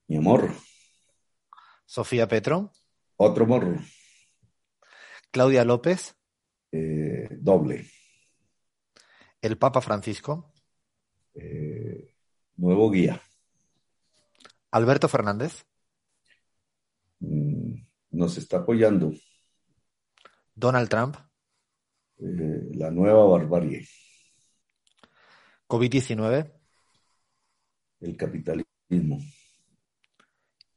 Mi 0.07 0.17
amor. 0.17 0.51
Sofía 1.87 2.29
Petro. 2.29 2.73
Otro 3.17 3.47
morro. 3.47 3.77
Claudia 5.31 5.65
López. 5.65 6.17
Eh, 6.73 7.29
doble. 7.33 7.87
El 9.43 9.57
Papa 9.57 9.81
Francisco. 9.81 10.53
Eh, 11.35 12.15
nuevo 12.57 12.91
guía. 12.91 13.21
Alberto 14.71 15.09
Fernández. 15.09 15.65
Mm, 17.21 17.75
nos 18.11 18.37
está 18.37 18.59
apoyando. 18.59 19.13
Donald 20.55 20.89
Trump. 20.89 21.17
Eh, 22.19 22.69
la 22.75 22.91
nueva 22.91 23.25
barbarie. 23.25 23.87
COVID-19. 25.67 26.53
El 28.01 28.17
capitalismo. 28.17 29.21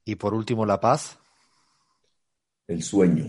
Y 0.06 0.16
por 0.16 0.34
último, 0.34 0.66
la 0.66 0.80
paz. 0.80 1.18
El 2.68 2.82
sueño. 2.82 3.26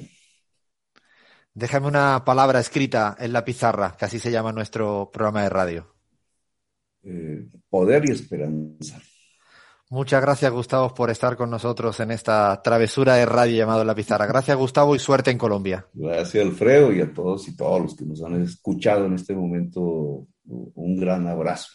Déjame 1.54 1.86
una 1.86 2.24
palabra 2.24 2.58
escrita 2.58 3.16
en 3.18 3.32
la 3.32 3.44
pizarra, 3.44 3.94
que 3.96 4.04
así 4.04 4.18
se 4.18 4.32
llama 4.32 4.52
nuestro 4.52 5.10
programa 5.12 5.44
de 5.44 5.48
radio. 5.48 5.94
Eh, 7.04 7.46
poder 7.70 8.08
y 8.08 8.12
esperanza. 8.12 9.00
Muchas 9.90 10.20
gracias, 10.20 10.50
Gustavo, 10.50 10.92
por 10.92 11.10
estar 11.10 11.36
con 11.36 11.50
nosotros 11.50 12.00
en 12.00 12.10
esta 12.10 12.60
travesura 12.62 13.14
de 13.14 13.26
radio 13.26 13.56
llamado 13.56 13.84
La 13.84 13.94
Pizarra. 13.94 14.26
Gracias, 14.26 14.56
Gustavo, 14.56 14.96
y 14.96 14.98
suerte 14.98 15.30
en 15.30 15.38
Colombia. 15.38 15.86
Gracias, 15.92 16.44
Alfredo, 16.44 16.92
y 16.92 17.00
a 17.00 17.12
todos 17.12 17.46
y 17.46 17.56
todos 17.56 17.80
los 17.80 17.94
que 17.94 18.04
nos 18.04 18.20
han 18.24 18.42
escuchado 18.42 19.06
en 19.06 19.14
este 19.14 19.36
momento. 19.36 20.26
Un 20.46 20.96
gran 20.96 21.28
abrazo. 21.28 21.68